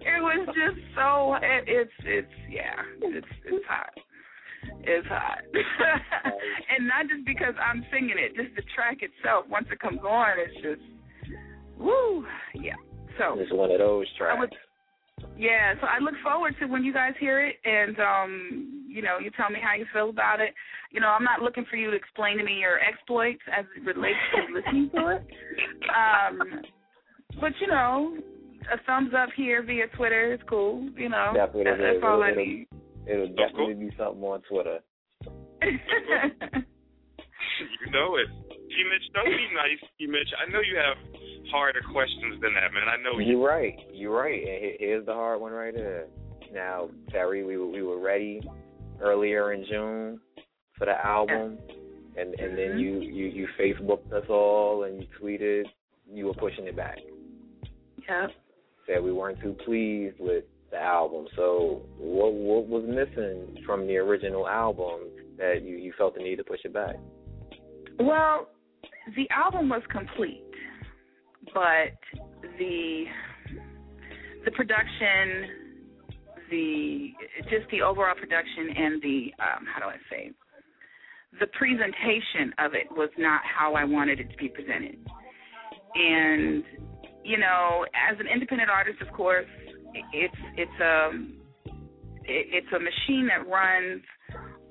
it 0.02 0.22
was 0.22 0.48
just 0.48 0.80
so 0.96 1.36
it, 1.42 1.64
it's 1.68 1.92
it's 2.06 2.34
yeah 2.50 2.82
it's 3.02 3.28
it's 3.46 3.66
hot. 3.68 3.94
It's 4.84 5.08
hot, 5.08 5.42
and 6.70 6.88
not 6.88 7.08
just 7.10 7.26
because 7.26 7.56
I'm 7.58 7.84
singing 7.92 8.16
it, 8.18 8.36
just 8.36 8.56
the 8.56 8.62
track 8.76 9.00
itself. 9.02 9.46
Once 9.50 9.68
it 9.72 9.80
comes 9.80 10.02
on, 10.02 10.38
it's 10.38 10.54
just 10.62 10.82
woo, 11.78 12.26
yeah. 12.54 12.76
So 13.18 13.40
it's 13.40 13.52
one 13.52 13.72
of 13.72 13.80
those 13.80 14.06
tracks. 14.18 14.54
I 15.24 15.28
would, 15.28 15.40
yeah, 15.40 15.74
so 15.80 15.88
I 15.88 16.00
look 16.00 16.16
forward 16.24 16.56
to 16.60 16.66
when 16.68 16.84
you 16.84 16.94
guys 16.94 17.14
hear 17.20 17.46
it, 17.46 17.56
and 17.66 17.98
um, 18.00 18.86
you 18.88 19.02
know, 19.02 19.18
you 19.20 19.32
tell 19.32 19.50
me 19.50 19.60
how 19.62 19.76
you 19.76 19.86
feel 19.94 20.10
about 20.10 20.40
it. 20.40 20.54
You 20.92 21.00
know, 21.00 21.08
I'm 21.08 21.24
not 21.24 21.42
looking 21.42 21.66
for 21.70 21.78
you 21.78 21.92
to 21.92 21.96
explain 21.96 22.38
to 22.38 22.44
me 22.44 22.60
your 22.60 22.80
exploits 22.80 23.42
as 23.58 23.66
it 23.76 23.86
relates 23.86 24.20
to 24.36 24.54
listening 24.60 24.90
to 24.96 25.08
it. 25.08 25.26
Um, 25.90 26.62
but 27.40 27.52
you 27.62 27.68
know, 27.68 28.18
a 28.72 28.78
thumbs 28.86 29.14
up 29.18 29.30
here 29.36 29.64
via 29.64 29.88
Twitter 29.96 30.34
is 30.34 30.40
cool. 30.50 30.90
You 30.98 31.10
know, 31.10 31.32
Definitely, 31.34 31.64
that, 31.66 31.78
that's 31.80 31.98
it'll, 31.98 32.10
all 32.10 32.24
I 32.24 32.32
it'll. 32.32 32.66
It'll 33.08 33.34
definitely 33.36 33.74
be 33.74 33.90
something 33.98 34.22
on 34.24 34.42
Twitter. 34.48 34.80
you 35.62 35.80
know 37.92 38.16
it. 38.18 38.28
T 38.72 38.76
Mitch, 38.88 39.08
don't 39.14 39.26
be 39.26 39.48
nice, 39.54 39.82
T 39.98 40.08
Mitch. 40.08 40.30
I 40.38 40.50
know 40.52 40.62
you 40.62 40.78
have 40.78 40.98
harder 41.50 41.82
questions 41.92 42.42
than 42.42 42.54
that, 42.54 42.74
man. 42.74 42.88
I 42.88 43.02
know 43.02 43.20
you. 43.20 43.38
You're 43.38 43.48
right. 43.48 43.76
You're 43.92 44.16
right. 44.18 44.40
And 44.40 44.76
here's 44.80 45.06
the 45.06 45.14
hard 45.14 45.42
one 45.42 45.52
right 45.52 45.74
here. 45.74 46.08
Now, 46.54 46.90
Teri, 47.14 47.46
we 47.46 47.58
were, 47.58 47.68
we 47.68 47.82
were 47.82 48.00
ready 48.00 48.42
earlier 49.02 49.54
in 49.54 49.66
June 49.70 50.20
for 50.78 50.86
the 50.86 51.06
album, 51.06 51.58
and 52.18 52.34
and 52.40 52.58
then 52.58 52.72
Mhm. 52.72 52.80
you 52.80 53.00
you 53.00 53.26
you 53.28 53.48
Facebooked 53.60 54.12
us 54.12 54.28
all 54.30 54.84
and 54.84 55.02
you 55.02 55.08
tweeted 55.20 55.66
you 56.12 56.26
were 56.28 56.34
pushing 56.34 56.66
it 56.68 56.76
back. 56.76 57.00
Yeah. 58.08 58.28
Said 58.86 59.04
we 59.04 59.14
weren't 59.14 59.40
too 59.42 59.56
pleased 59.66 60.20
with 60.20 60.44
the 60.72 60.78
album. 60.78 61.28
So 61.36 61.82
what 61.98 62.34
what 62.34 62.68
was 62.68 62.84
missing 62.84 63.64
from 63.66 63.88
the 63.88 63.98
original 63.98 64.48
album 64.48 65.02
that 65.38 65.62
you 65.64 65.78
you 65.78 65.94
felt 65.98 66.16
the 66.16 66.22
need 66.22 66.38
to 66.38 66.44
push 66.44 66.60
it 66.66 66.74
back? 66.74 66.96
Well, 68.00 68.50
the 69.16 69.30
album 69.30 69.70
was 69.70 69.84
complete, 69.90 70.44
but 71.54 71.98
the 72.58 73.06
the 74.46 74.52
production, 74.52 75.80
the 76.50 77.12
just 77.50 77.70
the 77.72 77.82
overall 77.82 78.16
production 78.16 78.70
and 78.76 79.02
the 79.02 79.34
um, 79.40 79.66
how 79.72 79.80
do 79.80 79.86
I 79.86 79.98
say 80.10 80.32
the 81.40 81.48
presentation 81.48 82.54
of 82.60 82.74
it 82.74 82.92
was 82.92 83.10
not 83.18 83.42
how 83.44 83.74
I 83.76 83.86
wanted 83.86 84.20
it 84.20 84.30
to 84.32 84.38
be 84.38 84.50
presented. 84.50 84.98
And 85.96 86.64
you 87.24 87.38
know, 87.38 87.86
as 87.96 88.20
an 88.20 88.28
independent 88.28 88.70
artist, 88.70 89.02
of 89.02 89.14
course, 89.14 89.48
it's 90.14 90.36
it's 90.58 90.80
a 90.82 91.10
it's 92.26 92.68
a 92.76 92.80
machine 92.80 93.28
that 93.28 93.48
runs 93.48 94.02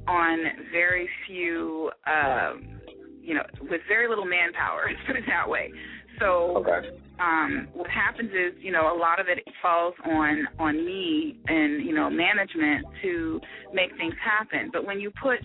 on 0.06 0.38
very 0.72 1.08
few 1.26 1.90
um 2.06 2.80
you 3.22 3.34
know, 3.34 3.42
with 3.60 3.82
very 3.86 4.08
little 4.08 4.24
manpower, 4.24 4.86
let's 4.88 5.06
put 5.06 5.16
it 5.16 5.24
that 5.28 5.48
way. 5.48 5.70
So 6.20 6.56
Okay. 6.58 6.88
um 7.18 7.68
what 7.72 7.90
happens 7.90 8.30
is, 8.30 8.54
you 8.62 8.72
know, 8.72 8.94
a 8.94 8.96
lot 8.96 9.20
of 9.20 9.26
it 9.28 9.38
falls 9.62 9.94
on 10.04 10.46
on 10.58 10.84
me 10.84 11.38
and, 11.48 11.84
you 11.84 11.94
know, 11.94 12.08
management 12.08 12.86
to 13.02 13.40
make 13.72 13.90
things 13.96 14.14
happen. 14.22 14.70
But 14.72 14.86
when 14.86 15.00
you 15.00 15.10
put 15.22 15.40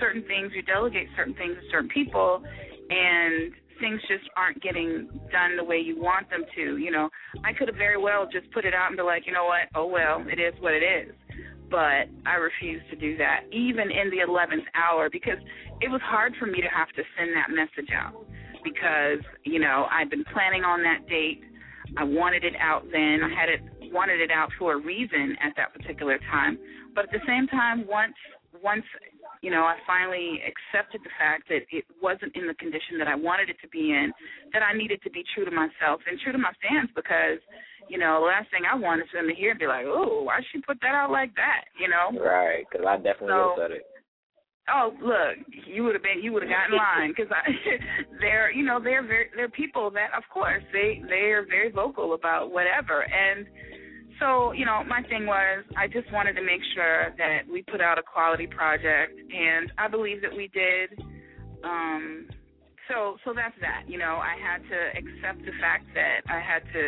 certain 0.00 0.22
things, 0.24 0.52
you 0.54 0.62
delegate 0.62 1.08
certain 1.16 1.34
things 1.34 1.54
to 1.56 1.70
certain 1.70 1.90
people 1.90 2.42
and 2.90 3.52
things 3.80 4.00
just 4.08 4.28
aren't 4.36 4.62
getting 4.62 5.08
done 5.32 5.56
the 5.56 5.64
way 5.64 5.78
you 5.78 6.00
want 6.00 6.30
them 6.30 6.44
to, 6.54 6.76
you 6.78 6.90
know. 6.90 7.10
I 7.44 7.52
could 7.52 7.68
have 7.68 7.76
very 7.76 7.98
well 7.98 8.28
just 8.30 8.50
put 8.52 8.64
it 8.64 8.74
out 8.74 8.88
and 8.88 8.96
be 8.96 9.02
like, 9.02 9.26
you 9.26 9.32
know 9.32 9.44
what, 9.44 9.68
oh 9.74 9.86
well, 9.86 10.24
it 10.28 10.38
is 10.38 10.54
what 10.60 10.72
it 10.72 10.84
is 10.84 11.14
but 11.72 12.04
I 12.26 12.34
refused 12.36 12.84
to 12.90 12.96
do 12.96 13.16
that, 13.16 13.44
even 13.50 13.90
in 13.90 14.10
the 14.10 14.20
11th 14.28 14.68
hour, 14.76 15.08
because 15.10 15.40
it 15.80 15.90
was 15.90 16.02
hard 16.04 16.34
for 16.38 16.44
me 16.44 16.60
to 16.60 16.68
have 16.68 16.88
to 16.88 17.02
send 17.16 17.30
that 17.34 17.48
message 17.48 17.90
out. 17.96 18.12
Because 18.64 19.18
you 19.44 19.58
know 19.58 19.86
I'd 19.90 20.10
been 20.10 20.24
planning 20.32 20.64
on 20.64 20.82
that 20.82 21.08
date, 21.08 21.42
I 21.96 22.04
wanted 22.04 22.44
it 22.44 22.54
out 22.60 22.84
then. 22.92 23.20
I 23.22 23.28
had 23.28 23.48
it 23.48 23.60
wanted 23.92 24.20
it 24.20 24.30
out 24.30 24.50
for 24.58 24.74
a 24.74 24.80
reason 24.80 25.36
at 25.42 25.52
that 25.56 25.72
particular 25.74 26.18
time, 26.30 26.58
but 26.94 27.04
at 27.04 27.10
the 27.10 27.20
same 27.26 27.46
time, 27.48 27.86
once 27.86 28.14
once 28.62 28.84
you 29.42 29.50
know 29.50 29.62
I 29.62 29.76
finally 29.86 30.40
accepted 30.46 31.00
the 31.02 31.10
fact 31.18 31.48
that 31.48 31.66
it 31.70 31.84
wasn't 32.00 32.34
in 32.36 32.46
the 32.46 32.54
condition 32.54 32.98
that 32.98 33.08
I 33.08 33.14
wanted 33.14 33.50
it 33.50 33.56
to 33.62 33.68
be 33.68 33.90
in, 33.90 34.12
that 34.52 34.62
I 34.62 34.76
needed 34.76 35.02
to 35.02 35.10
be 35.10 35.24
true 35.34 35.44
to 35.44 35.50
myself 35.50 36.00
and 36.08 36.18
true 36.20 36.32
to 36.32 36.38
my 36.38 36.52
fans 36.62 36.90
because 36.94 37.38
you 37.88 37.98
know, 37.98 38.20
the 38.20 38.26
last 38.26 38.50
thing 38.50 38.62
I 38.62 38.76
want 38.76 39.02
is 39.02 39.08
for 39.10 39.18
them 39.18 39.28
to 39.28 39.34
hear 39.34 39.50
and 39.50 39.58
be 39.58 39.66
like, 39.66 39.84
"Oh, 39.86 40.22
why 40.22 40.40
she 40.52 40.60
put 40.60 40.80
that 40.80 40.94
out 40.94 41.10
like 41.10 41.34
that?" 41.34 41.64
You 41.78 41.88
know. 41.88 42.14
Right, 42.14 42.64
because 42.70 42.86
I 42.86 42.96
definitely 42.96 43.28
So- 43.28 43.54
said 43.58 43.70
it. 43.72 43.82
Oh, 44.70 44.94
look, 45.02 45.42
you 45.66 45.82
would 45.82 45.94
have 45.94 46.04
been, 46.04 46.22
you 46.22 46.32
would 46.32 46.42
have 46.42 46.50
gotten 46.50 46.72
in 46.72 46.78
line 46.78 47.14
because 47.16 47.30
they're, 48.20 48.52
you 48.52 48.64
know, 48.64 48.78
they're 48.82 49.02
very, 49.02 49.26
they're 49.34 49.48
people 49.48 49.90
that, 49.90 50.10
of 50.16 50.22
course, 50.32 50.62
they 50.72 51.02
they 51.08 51.32
are 51.34 51.44
very 51.44 51.70
vocal 51.70 52.14
about 52.14 52.52
whatever, 52.52 53.02
and 53.02 53.46
so, 54.22 54.52
you 54.52 54.64
know, 54.64 54.84
my 54.86 55.02
thing 55.10 55.26
was, 55.26 55.64
I 55.76 55.88
just 55.88 56.06
wanted 56.12 56.34
to 56.34 56.42
make 56.42 56.62
sure 56.74 57.10
that 57.18 57.42
we 57.50 57.62
put 57.62 57.80
out 57.80 57.98
a 57.98 58.02
quality 58.02 58.46
project, 58.46 59.18
and 59.18 59.72
I 59.78 59.88
believe 59.88 60.22
that 60.22 60.30
we 60.30 60.46
did. 60.54 60.94
Um, 61.64 62.28
so, 62.86 63.16
so 63.24 63.34
that's 63.34 63.58
that. 63.60 63.90
You 63.90 63.98
know, 63.98 64.22
I 64.22 64.38
had 64.38 64.62
to 64.62 64.78
accept 64.94 65.42
the 65.42 65.50
fact 65.58 65.86
that 65.94 66.22
I 66.30 66.38
had 66.38 66.62
to 66.72 66.82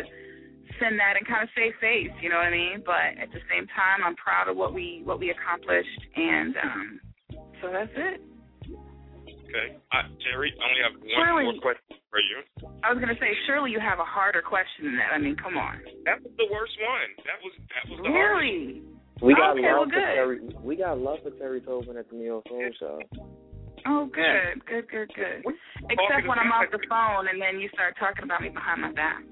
send 0.79 0.99
that 0.99 1.19
and 1.19 1.27
kind 1.27 1.43
of 1.43 1.49
save 1.55 1.75
face. 1.81 2.13
You 2.23 2.29
know 2.29 2.37
what 2.37 2.47
I 2.47 2.55
mean? 2.55 2.83
But 2.85 3.19
at 3.19 3.27
the 3.35 3.43
same 3.51 3.67
time, 3.75 3.99
I'm 4.05 4.15
proud 4.15 4.47
of 4.47 4.55
what 4.55 4.73
we 4.73 5.01
what 5.03 5.19
we 5.19 5.31
accomplished, 5.31 6.01
and 6.15 6.55
um, 6.55 6.99
so 7.61 7.71
that's 7.71 7.91
it. 7.95 8.21
Okay. 9.45 9.77
Uh, 9.91 10.03
Teri, 10.19 10.51
I 10.51 10.63
only 10.67 10.81
have 10.83 10.95
one 10.99 11.09
Surely- 11.15 11.43
more 11.45 11.61
question 11.61 11.95
for 12.11 12.19
you. 12.19 12.37
I 12.83 12.91
was 12.91 12.99
gonna 12.99 13.17
say, 13.19 13.31
surely 13.47 13.71
you 13.71 13.79
have 13.79 13.99
a 13.99 14.05
harder 14.05 14.41
question 14.41 14.85
than 14.85 14.97
that. 14.97 15.13
I 15.13 15.17
mean, 15.17 15.35
come 15.35 15.57
on. 15.57 15.79
That 16.05 16.21
was 16.21 16.31
the 16.37 16.47
worst 16.51 16.75
one. 16.81 17.09
That 17.25 17.39
was 17.43 17.53
that 17.71 17.83
was 17.89 17.97
the 18.03 18.11
hardest. 18.11 18.43
Really? 18.43 18.83
We 19.21 19.33
got 19.33 19.55
Okay, 19.55 19.63
love 19.71 19.87
well, 19.87 19.89
for. 19.89 20.35
Teri. 20.35 20.61
We 20.61 20.75
got 20.75 20.99
love 20.99 21.19
for 21.23 21.31
Teri 21.31 21.63
Tobin 21.63 21.95
at 21.97 22.09
the 22.09 22.15
Neo 22.17 22.43
Soul 22.49 22.69
Show. 22.79 22.99
Oh, 23.87 24.05
good, 24.11 24.65
good, 24.65 24.89
good, 24.89 25.09
good. 25.15 25.45
Except 25.89 26.27
when 26.27 26.39
I'm 26.39 26.51
off 26.51 26.65
the 26.71 26.79
phone 26.89 27.27
and 27.29 27.39
then 27.39 27.59
you 27.61 27.69
start 27.73 27.95
talking 27.99 28.23
about 28.23 28.41
me 28.41 28.49
behind 28.49 28.81
my 28.81 28.91
back. 28.91 29.23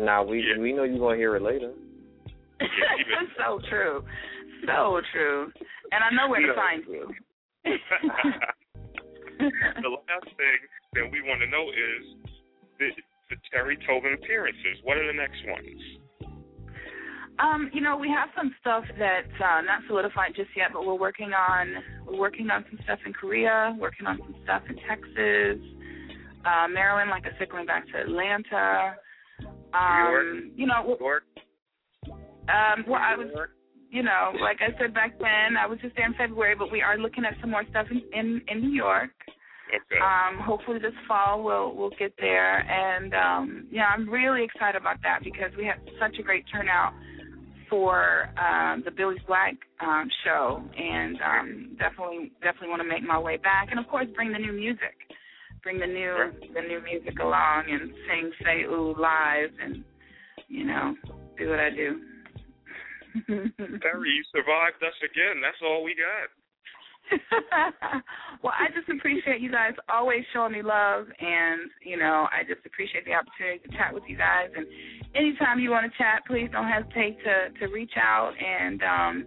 Now 0.00 0.24
we 0.24 0.40
Yeah. 0.42 0.58
we 0.58 0.72
know 0.72 0.82
you're 0.84 0.98
gonna 0.98 1.16
hear 1.16 1.36
it 1.36 1.42
later. 1.42 1.72
That's 2.58 3.30
so 3.38 3.60
true, 3.68 4.02
so 4.66 5.00
true. 5.12 5.52
And 5.92 6.02
I 6.02 6.10
know 6.10 6.28
where 6.30 6.40
to 6.40 6.54
find 6.54 6.82
you. 6.88 7.14
the 9.38 9.90
last 9.90 10.30
thing 10.36 10.58
that 10.94 11.10
we 11.10 11.22
want 11.22 11.40
to 11.40 11.48
know 11.48 11.68
is 11.70 12.04
the, 12.78 12.88
the 13.30 13.36
Teri 13.50 13.76
Tobin 13.86 14.14
appearances. 14.14 14.78
What 14.84 14.96
are 14.96 15.06
the 15.06 15.12
next 15.12 15.44
ones? 15.46 15.80
Um, 17.38 17.70
you 17.72 17.82
know, 17.82 17.96
we 17.96 18.08
have 18.08 18.30
some 18.34 18.54
stuff 18.60 18.84
that's 18.98 19.40
uh, 19.40 19.60
not 19.60 19.82
solidified 19.88 20.32
just 20.34 20.48
yet, 20.56 20.70
but 20.72 20.86
we're 20.86 20.94
working 20.98 21.32
on 21.34 21.74
we're 22.06 22.18
working 22.18 22.48
on 22.50 22.64
some 22.70 22.78
stuff 22.84 22.98
in 23.04 23.12
Korea, 23.12 23.76
working 23.78 24.06
on 24.06 24.18
some 24.18 24.34
stuff 24.44 24.62
in 24.70 24.76
Texas, 24.88 25.60
uh, 26.46 26.66
Maryland, 26.68 27.10
like 27.10 27.24
I 27.26 27.38
said, 27.38 27.50
going 27.50 27.66
back 27.66 27.86
to 27.88 28.00
Atlanta. 28.00 28.96
Um, 29.74 30.52
you 30.56 30.66
know, 30.66 30.80
w- 30.80 30.96
York? 30.98 31.24
um, 32.08 32.84
well, 32.88 33.00
I 33.02 33.16
was, 33.16 33.28
York? 33.34 33.50
You 33.96 34.02
know, 34.02 34.32
like 34.42 34.58
I 34.60 34.78
said 34.78 34.92
back 34.92 35.18
then, 35.18 35.56
I 35.56 35.64
was 35.64 35.78
just 35.80 35.96
there 35.96 36.04
in 36.04 36.12
February, 36.20 36.54
but 36.54 36.70
we 36.70 36.82
are 36.82 36.98
looking 36.98 37.24
at 37.24 37.32
some 37.40 37.50
more 37.50 37.64
stuff 37.70 37.86
in 37.90 38.02
in, 38.12 38.42
in 38.46 38.60
New 38.60 38.76
York. 38.76 39.08
Okay. 39.72 39.96
Um, 39.96 40.38
hopefully 40.44 40.78
this 40.78 40.92
fall 41.08 41.42
we'll 41.42 41.74
we'll 41.74 41.96
get 41.98 42.12
there, 42.18 42.58
and 42.58 43.14
um, 43.14 43.66
yeah, 43.70 43.86
I'm 43.86 44.06
really 44.06 44.44
excited 44.44 44.78
about 44.78 44.98
that 45.02 45.20
because 45.24 45.50
we 45.56 45.64
had 45.64 45.80
such 45.98 46.18
a 46.20 46.22
great 46.22 46.44
turnout 46.52 46.92
for 47.70 48.28
um, 48.36 48.82
the 48.84 48.90
Billie's 48.90 49.24
Black 49.26 49.54
um, 49.80 50.10
show, 50.24 50.62
and 50.76 51.16
um, 51.22 51.76
definitely 51.78 52.32
definitely 52.42 52.68
want 52.68 52.82
to 52.82 52.88
make 52.88 53.02
my 53.02 53.18
way 53.18 53.38
back, 53.38 53.68
and 53.70 53.80
of 53.80 53.88
course 53.88 54.08
bring 54.14 54.30
the 54.30 54.38
new 54.38 54.52
music, 54.52 55.08
bring 55.62 55.80
the 55.80 55.86
new 55.86 56.32
the 56.52 56.60
new 56.60 56.82
music 56.84 57.18
along, 57.18 57.64
and 57.70 57.94
sing 58.06 58.30
say 58.44 58.64
ooh 58.64 58.94
live, 59.00 59.52
and 59.64 59.82
you 60.48 60.66
know 60.66 60.94
do 61.38 61.48
what 61.48 61.60
I 61.60 61.70
do. 61.70 61.98
Teri, 63.82 64.10
you 64.12 64.24
survived 64.32 64.82
us 64.82 64.96
again. 65.02 65.40
That's 65.42 65.60
all 65.62 65.82
we 65.82 65.94
got. 65.94 66.28
well, 68.42 68.52
I 68.58 68.66
just 68.74 68.88
appreciate 68.88 69.40
you 69.40 69.50
guys 69.50 69.74
always 69.88 70.24
showing 70.32 70.52
me 70.52 70.62
love, 70.62 71.06
and 71.20 71.70
you 71.84 71.96
know, 71.96 72.26
I 72.32 72.42
just 72.42 72.66
appreciate 72.66 73.04
the 73.04 73.14
opportunity 73.14 73.60
to 73.66 73.76
chat 73.76 73.94
with 73.94 74.02
you 74.08 74.16
guys. 74.16 74.50
And 74.56 74.66
anytime 75.14 75.60
you 75.60 75.70
want 75.70 75.90
to 75.90 75.98
chat, 75.98 76.22
please 76.26 76.48
don't 76.52 76.66
hesitate 76.66 77.18
to 77.24 77.58
to 77.60 77.72
reach 77.72 77.92
out. 77.96 78.32
And 78.34 78.82
um, 78.82 79.26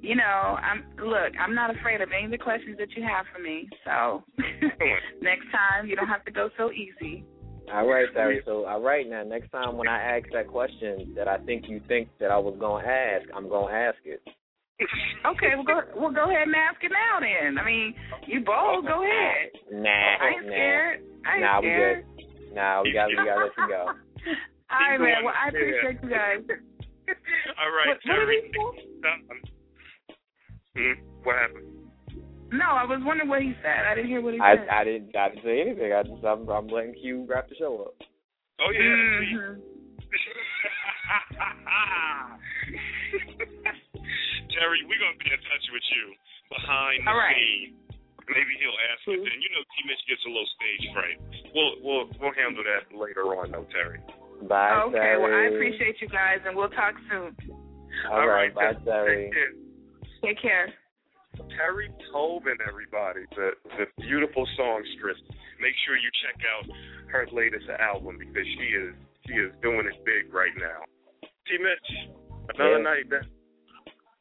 you 0.00 0.16
know, 0.16 0.22
I'm 0.62 0.84
look, 1.04 1.32
I'm 1.38 1.54
not 1.54 1.74
afraid 1.74 2.00
of 2.00 2.08
any 2.16 2.24
of 2.24 2.30
the 2.30 2.38
questions 2.38 2.78
that 2.78 2.92
you 2.96 3.02
have 3.02 3.26
for 3.34 3.42
me. 3.42 3.68
So 3.84 4.24
next 5.20 5.50
time 5.52 5.86
you 5.86 5.96
don't 5.96 6.08
have 6.08 6.24
to 6.24 6.32
go 6.32 6.48
so 6.56 6.70
easy. 6.72 7.24
All 7.72 7.86
right, 7.86 8.06
Teri. 8.14 8.44
So, 8.44 8.66
all 8.66 8.80
right, 8.80 9.08
now 9.08 9.22
next 9.22 9.50
time 9.52 9.76
when 9.76 9.86
I 9.88 10.00
ask 10.02 10.26
that 10.32 10.48
question 10.48 11.12
that 11.16 11.28
I 11.28 11.38
think 11.38 11.68
you 11.68 11.80
think 11.86 12.08
that 12.18 12.30
I 12.30 12.38
was 12.38 12.56
gonna 12.58 12.86
ask, 12.86 13.28
I'm 13.34 13.48
gonna 13.48 13.72
ask 13.72 13.98
it. 14.04 14.20
okay, 15.26 15.52
well 15.54 15.64
go 15.64 15.80
well 15.96 16.10
go 16.10 16.30
ahead 16.30 16.48
and 16.48 16.56
ask 16.56 16.82
it 16.82 16.90
now 16.90 17.20
then. 17.20 17.58
I 17.58 17.64
mean, 17.64 17.94
you 18.26 18.40
bold, 18.40 18.86
go 18.86 19.04
ahead. 19.04 19.50
Nah, 19.70 19.88
I 19.88 20.28
ain't 20.34 20.46
nah. 20.46 20.52
scared. 20.52 21.00
I 21.26 21.32
ain't 21.34 21.42
nah, 21.42 21.58
scared. 21.60 22.04
we 22.16 22.22
good. 22.24 22.54
Nah, 22.54 22.82
we 22.82 22.92
got 22.92 23.08
we 23.08 23.16
gotta 23.16 23.44
let 23.44 23.52
you 23.58 23.68
go. 23.68 23.82
All 24.70 24.78
right, 24.78 25.00
man. 25.00 25.24
Well, 25.24 25.34
I 25.34 25.48
appreciate 25.48 26.02
you 26.02 26.10
guys. 26.10 26.42
All 27.58 27.70
right, 27.70 27.88
What, 27.88 27.98
what 28.04 28.18
Teri. 28.18 28.26
did 28.26 28.44
he 28.44 28.52
say? 28.54 29.50
Hmm, 30.76 31.02
what 31.24 31.36
happened? 31.36 31.79
No, 32.52 32.66
I 32.66 32.84
was 32.84 33.00
wondering 33.04 33.28
what 33.28 33.42
he 33.42 33.54
said. 33.62 33.86
I 33.86 33.94
didn't 33.94 34.10
hear 34.10 34.20
what 34.20 34.34
he 34.34 34.40
I 34.40 34.56
said. 34.56 34.68
I 34.68 34.84
didn't 34.84 35.14
I 35.14 35.28
didn't 35.30 35.44
say 35.44 35.60
anything. 35.60 35.92
I 35.92 36.02
just 36.02 36.24
I'm, 36.24 36.48
I'm 36.50 36.66
letting 36.66 36.94
Q 36.94 37.26
wrap 37.28 37.48
the 37.48 37.54
show 37.54 37.86
up. 37.86 37.94
Oh 38.60 38.70
yeah. 38.74 38.80
see? 38.80 39.36
Mhm. 39.38 39.62
Teri, 44.50 44.82
we're 44.86 44.98
gonna 44.98 45.18
be 45.22 45.30
in 45.30 45.40
touch 45.46 45.66
with 45.70 45.86
you 45.94 46.04
behind 46.50 47.06
the 47.06 47.10
All 47.10 47.16
right. 47.16 47.36
scene. 47.38 47.76
Maybe 48.30 48.52
he'll 48.62 48.80
ask 48.94 49.02
you 49.06 49.22
then. 49.22 49.38
You 49.42 49.50
know, 49.54 49.62
T. 49.74 49.86
Mitch 49.86 50.02
gets 50.06 50.22
a 50.26 50.30
little 50.30 50.50
stage 50.58 50.84
fright. 50.94 51.18
We'll 51.54 51.74
we'll 51.82 52.06
we'll 52.20 52.34
handle 52.34 52.62
that 52.66 52.90
later 52.94 53.26
on, 53.34 53.50
though, 53.50 53.66
Teri. 53.70 53.98
Bye, 54.48 54.82
Okay, 54.88 55.16
well, 55.20 55.32
I 55.34 55.52
appreciate 55.52 56.00
you 56.00 56.08
guys, 56.08 56.38
and 56.46 56.56
we'll 56.56 56.70
talk 56.70 56.94
soon. 57.10 57.36
All 58.10 58.26
right, 58.26 58.54
bye, 58.54 58.74
Teri. 58.86 59.30
Teri. 59.30 59.54
Take 60.22 60.40
care. 60.40 60.72
Teri 61.56 61.88
Tobin, 62.12 62.56
everybody, 62.66 63.24
the 63.36 63.50
the 63.78 63.86
beautiful 64.02 64.46
songstress. 64.56 65.16
Make 65.60 65.74
sure 65.86 65.96
you 65.96 66.10
check 66.24 66.40
out 66.44 66.64
her 67.12 67.26
latest 67.32 67.68
album 67.78 68.16
because 68.18 68.46
she 68.46 68.66
is 68.74 68.94
she 69.26 69.34
is 69.34 69.52
doing 69.62 69.86
it 69.86 70.04
big 70.04 70.32
right 70.32 70.54
now. 70.58 70.84
T. 71.46 71.58
Mitch, 71.58 72.10
another 72.54 72.78
Yeah. 72.78 72.82
night. 72.82 73.10
That, 73.10 73.24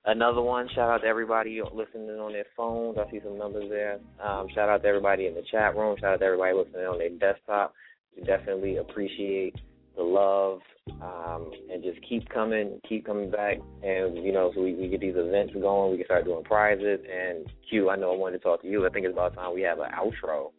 Another 0.06 0.42
one. 0.42 0.68
Shout 0.70 0.90
out 0.90 1.02
to 1.02 1.08
everybody 1.08 1.62
listening 1.62 2.20
on 2.20 2.32
their 2.32 2.46
phones. 2.56 2.98
I 2.98 3.10
see 3.12 3.20
some 3.22 3.38
numbers 3.38 3.70
there. 3.70 4.00
Um, 4.24 4.48
shout 4.56 4.70
out 4.70 4.82
to 4.82 4.88
everybody 4.88 5.28
in 5.28 5.36
the 5.36 5.44
chat 5.52 5.76
room. 5.76 5.98
Shout 6.00 6.14
out 6.14 6.20
to 6.20 6.26
everybody 6.26 6.54
listening 6.54 6.86
on 6.88 6.98
their 6.98 7.10
desktop. 7.10 7.74
We 8.16 8.24
definitely 8.24 8.78
appreciate 8.78 9.56
the 10.00 10.06
love 10.06 10.60
um, 11.02 11.52
and 11.72 11.84
just 11.84 12.00
keep 12.08 12.28
coming, 12.30 12.80
keep 12.88 13.06
coming 13.06 13.30
back. 13.30 13.58
And 13.84 14.18
you 14.24 14.32
know, 14.32 14.52
so 14.56 14.64
we, 14.64 14.74
we 14.74 14.88
get 14.88 15.02
these 15.02 15.16
events 15.16 15.54
going. 15.54 15.92
We 15.92 15.98
can 15.98 16.06
start 16.06 16.26
doing 16.26 16.44
prizes. 16.44 17.00
And 17.04 17.46
Q, 17.70 17.90
I 17.90 17.98
know 17.98 18.14
I 18.14 18.18
wanted 18.18 18.38
to 18.38 18.44
talk 18.44 18.62
to 18.62 18.68
you. 18.68 18.88
I 18.88 18.90
think 18.90 19.06
it's 19.06 19.14
about 19.14 19.36
time 19.36 19.54
we 19.54 19.62
have 19.62 19.80
an 19.80 19.92
outro 19.92 20.52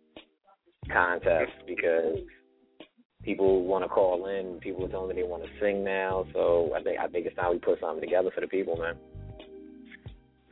contest 0.93 1.53
because 1.67 2.19
people 3.23 3.65
want 3.65 3.85
to 3.85 3.89
call 3.89 4.27
in. 4.29 4.61
People 4.61 4.85
are 4.85 4.89
telling 4.89 5.09
me 5.17 5.23
they 5.23 5.27
want 5.27 5.43
to 5.43 5.51
sing 5.61 5.83
now. 5.83 6.27
So 6.35 6.73
I 6.77 6.83
think 6.83 6.99
I 7.01 7.09
think 7.09 7.27
it's 7.27 7.37
time 7.37 7.53
we 7.53 7.59
put 7.59 7.81
something 7.81 8.01
together 8.01 8.31
for 8.35 8.43
the 8.43 8.49
people, 8.49 8.77
man. 8.77 8.97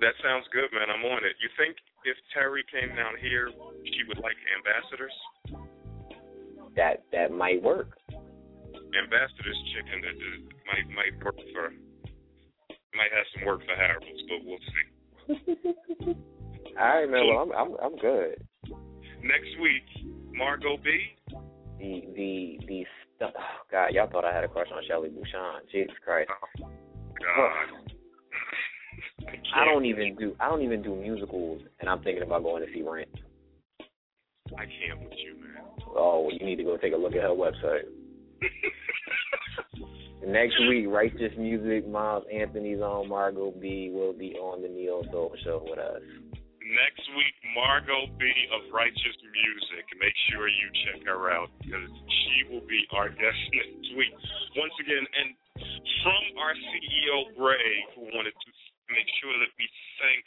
that 0.00 0.14
sounds 0.24 0.46
good, 0.52 0.72
man. 0.72 0.88
I'm 0.88 1.04
on 1.04 1.24
it. 1.24 1.36
You 1.42 1.48
think 1.58 1.76
if 2.04 2.16
Teri 2.32 2.64
came 2.72 2.96
down 2.96 3.14
here, 3.20 3.50
she 3.84 4.00
would 4.08 4.18
like 4.18 4.36
ambassadors? 4.56 5.12
That 6.76 7.04
that 7.12 7.32
might 7.32 7.62
work. 7.62 7.97
Ambassadors 8.96 9.60
chicken 9.74 10.00
that 10.00 10.16
that 10.16 10.38
might 10.66 10.88
might 10.96 11.14
work 11.24 11.36
for 11.52 11.72
might 12.94 13.12
have 13.12 13.26
some 13.34 13.46
work 13.46 13.60
for 13.64 13.76
Harold's, 13.76 14.22
but 14.28 14.40
we'll 14.44 14.64
see. 14.72 14.86
All 16.78 16.88
right, 16.88 17.10
man. 17.10 17.26
Well, 17.28 17.38
I'm 17.38 17.52
I'm 17.52 17.76
I'm 17.82 17.96
good. 17.98 18.42
Next 19.22 19.52
week, 19.60 19.86
Margot 20.32 20.76
B. 20.82 20.98
The 21.78 22.02
the 22.16 22.58
the 22.66 22.86
stu- 23.16 23.34
oh, 23.36 23.58
God, 23.70 23.92
y'all 23.92 24.08
thought 24.10 24.24
I 24.24 24.34
had 24.34 24.44
a 24.44 24.48
crush 24.48 24.68
on 24.74 24.82
Shelly 24.88 25.10
Bouchon. 25.10 25.68
Jesus 25.70 25.94
Christ. 26.04 26.30
Oh, 26.30 26.68
God. 27.20 27.92
I 29.54 29.64
don't 29.64 29.84
even 29.84 30.16
do 30.16 30.34
I 30.40 30.48
don't 30.48 30.62
even 30.62 30.82
do 30.82 30.94
musicals, 30.96 31.62
and 31.80 31.88
I'm 31.88 32.02
thinking 32.02 32.22
about 32.22 32.42
going 32.42 32.64
to 32.66 32.72
see 32.72 32.82
Rent. 32.82 33.08
I 34.56 34.64
can't 34.64 35.00
with 35.00 35.12
you, 35.18 35.34
man. 35.40 35.62
Oh, 35.94 36.22
well, 36.22 36.32
you 36.32 36.44
need 36.44 36.56
to 36.56 36.64
go 36.64 36.76
take 36.76 36.94
a 36.94 36.96
look 36.96 37.14
at 37.14 37.22
her 37.22 37.28
website. 37.28 37.84
Next 40.26 40.58
week, 40.68 40.86
Righteous 40.88 41.32
Music, 41.38 41.88
Miles 41.88 42.24
Anthony's 42.32 42.80
on 42.80 43.08
Margot 43.08 43.52
B 43.52 43.90
will 43.94 44.12
be 44.12 44.34
on 44.34 44.62
the 44.62 44.68
Neo 44.68 45.02
Soul 45.10 45.32
Show 45.44 45.64
with 45.64 45.78
us. 45.78 46.02
Next 46.68 47.06
week, 47.16 47.32
Margot 47.56 48.12
B 48.20 48.28
of 48.52 48.68
Righteous 48.68 49.16
Music. 49.24 49.88
Make 49.96 50.12
sure 50.28 50.48
you 50.52 50.68
check 50.84 51.00
her 51.08 51.32
out 51.32 51.48
because 51.64 51.88
she 51.88 52.44
will 52.52 52.66
be 52.68 52.84
our 52.92 53.08
guest 53.08 53.40
next 53.56 53.88
week. 53.96 54.12
Once 54.52 54.76
again, 54.84 55.00
and 55.00 55.32
from 56.04 56.22
our 56.36 56.52
CEO, 56.52 57.32
Ray, 57.40 57.72
who 57.96 58.04
wanted 58.12 58.36
to 58.36 58.50
make 58.92 59.08
sure 59.24 59.32
that 59.32 59.48
we 59.56 59.64
thank 59.96 60.24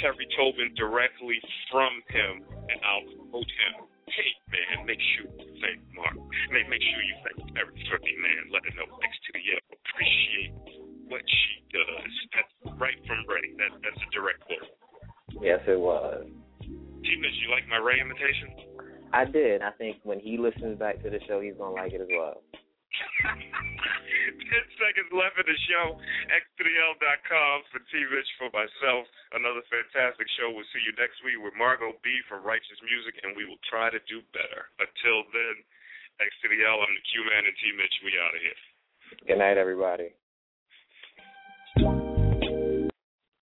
Teri 0.00 0.24
Tobin 0.32 0.72
directly 0.80 1.36
from 1.68 2.00
him, 2.08 2.40
and 2.72 2.78
I'll 2.80 3.04
quote 3.28 3.52
him. 3.52 3.84
Hey, 4.08 4.32
man, 4.48 4.86
make 4.86 5.02
sure 5.16 5.28
you 5.60 5.66
thank 5.66 5.80
Mark. 5.92 6.16
Make, 6.52 6.68
make 6.68 6.80
sure 6.80 7.02
you 7.04 7.16
thank 7.20 7.52
Teri 7.52 7.76
for 7.88 8.00
man. 8.00 8.48
Let 8.52 8.64
her 8.64 8.74
know 8.80 8.88
next 9.00 9.20
to 9.28 9.30
the 9.36 9.44
L. 9.52 9.60
Appreciate 9.76 10.52
what 11.08 11.22
she 11.28 11.52
does. 11.68 12.12
That's 12.32 12.80
right 12.80 12.96
from 13.04 13.28
Ray. 13.28 13.52
That, 13.60 13.76
that's 13.84 14.00
a 14.00 14.08
direct 14.12 14.40
quote. 14.48 14.72
Yes, 15.42 15.60
it 15.68 15.78
was. 15.78 16.26
T-Mitch, 16.60 17.36
you 17.40 17.50
like 17.50 17.68
my 17.68 17.78
Ray 17.78 18.00
imitation? 18.00 18.52
I 19.12 19.24
did. 19.24 19.62
I 19.62 19.70
think 19.72 19.98
when 20.04 20.20
he 20.20 20.38
listens 20.38 20.78
back 20.78 21.02
to 21.02 21.10
the 21.10 21.18
show, 21.26 21.40
he's 21.40 21.56
gonna 21.58 21.74
like 21.74 21.92
it 21.92 22.00
as 22.00 22.08
well. 22.10 22.42
Ten 24.50 24.66
seconds 24.76 25.10
left 25.14 25.38
in 25.38 25.46
the 25.46 25.58
show. 25.70 25.96
X3L.com 26.30 27.56
for 27.70 27.80
T-Mitch, 27.90 28.30
for 28.38 28.50
myself. 28.50 29.06
Another 29.32 29.62
fantastic 29.70 30.26
show. 30.36 30.50
We'll 30.50 30.66
see 30.74 30.82
you 30.82 30.94
next 30.98 31.22
week 31.22 31.38
with 31.38 31.54
Margot 31.54 31.94
B 32.02 32.10
from 32.26 32.42
Righteous 32.42 32.80
Music, 32.82 33.18
and 33.22 33.38
we 33.38 33.46
will 33.46 33.60
try 33.70 33.88
to 33.90 34.00
do 34.10 34.22
better. 34.34 34.70
Until 35.00 35.24
then, 35.32 35.56
X 36.20 36.28
to 36.44 36.48
the 36.52 36.60
L, 36.60 36.84
I'm 36.84 36.92
the 36.92 37.00
Q-Man 37.08 37.48
and 37.48 37.56
T-Mitch. 37.56 37.96
We 38.04 38.12
out 38.20 38.36
of 38.36 38.40
here. 38.44 38.60
Good 39.24 39.40
night, 39.40 39.56
everybody. 39.56 40.12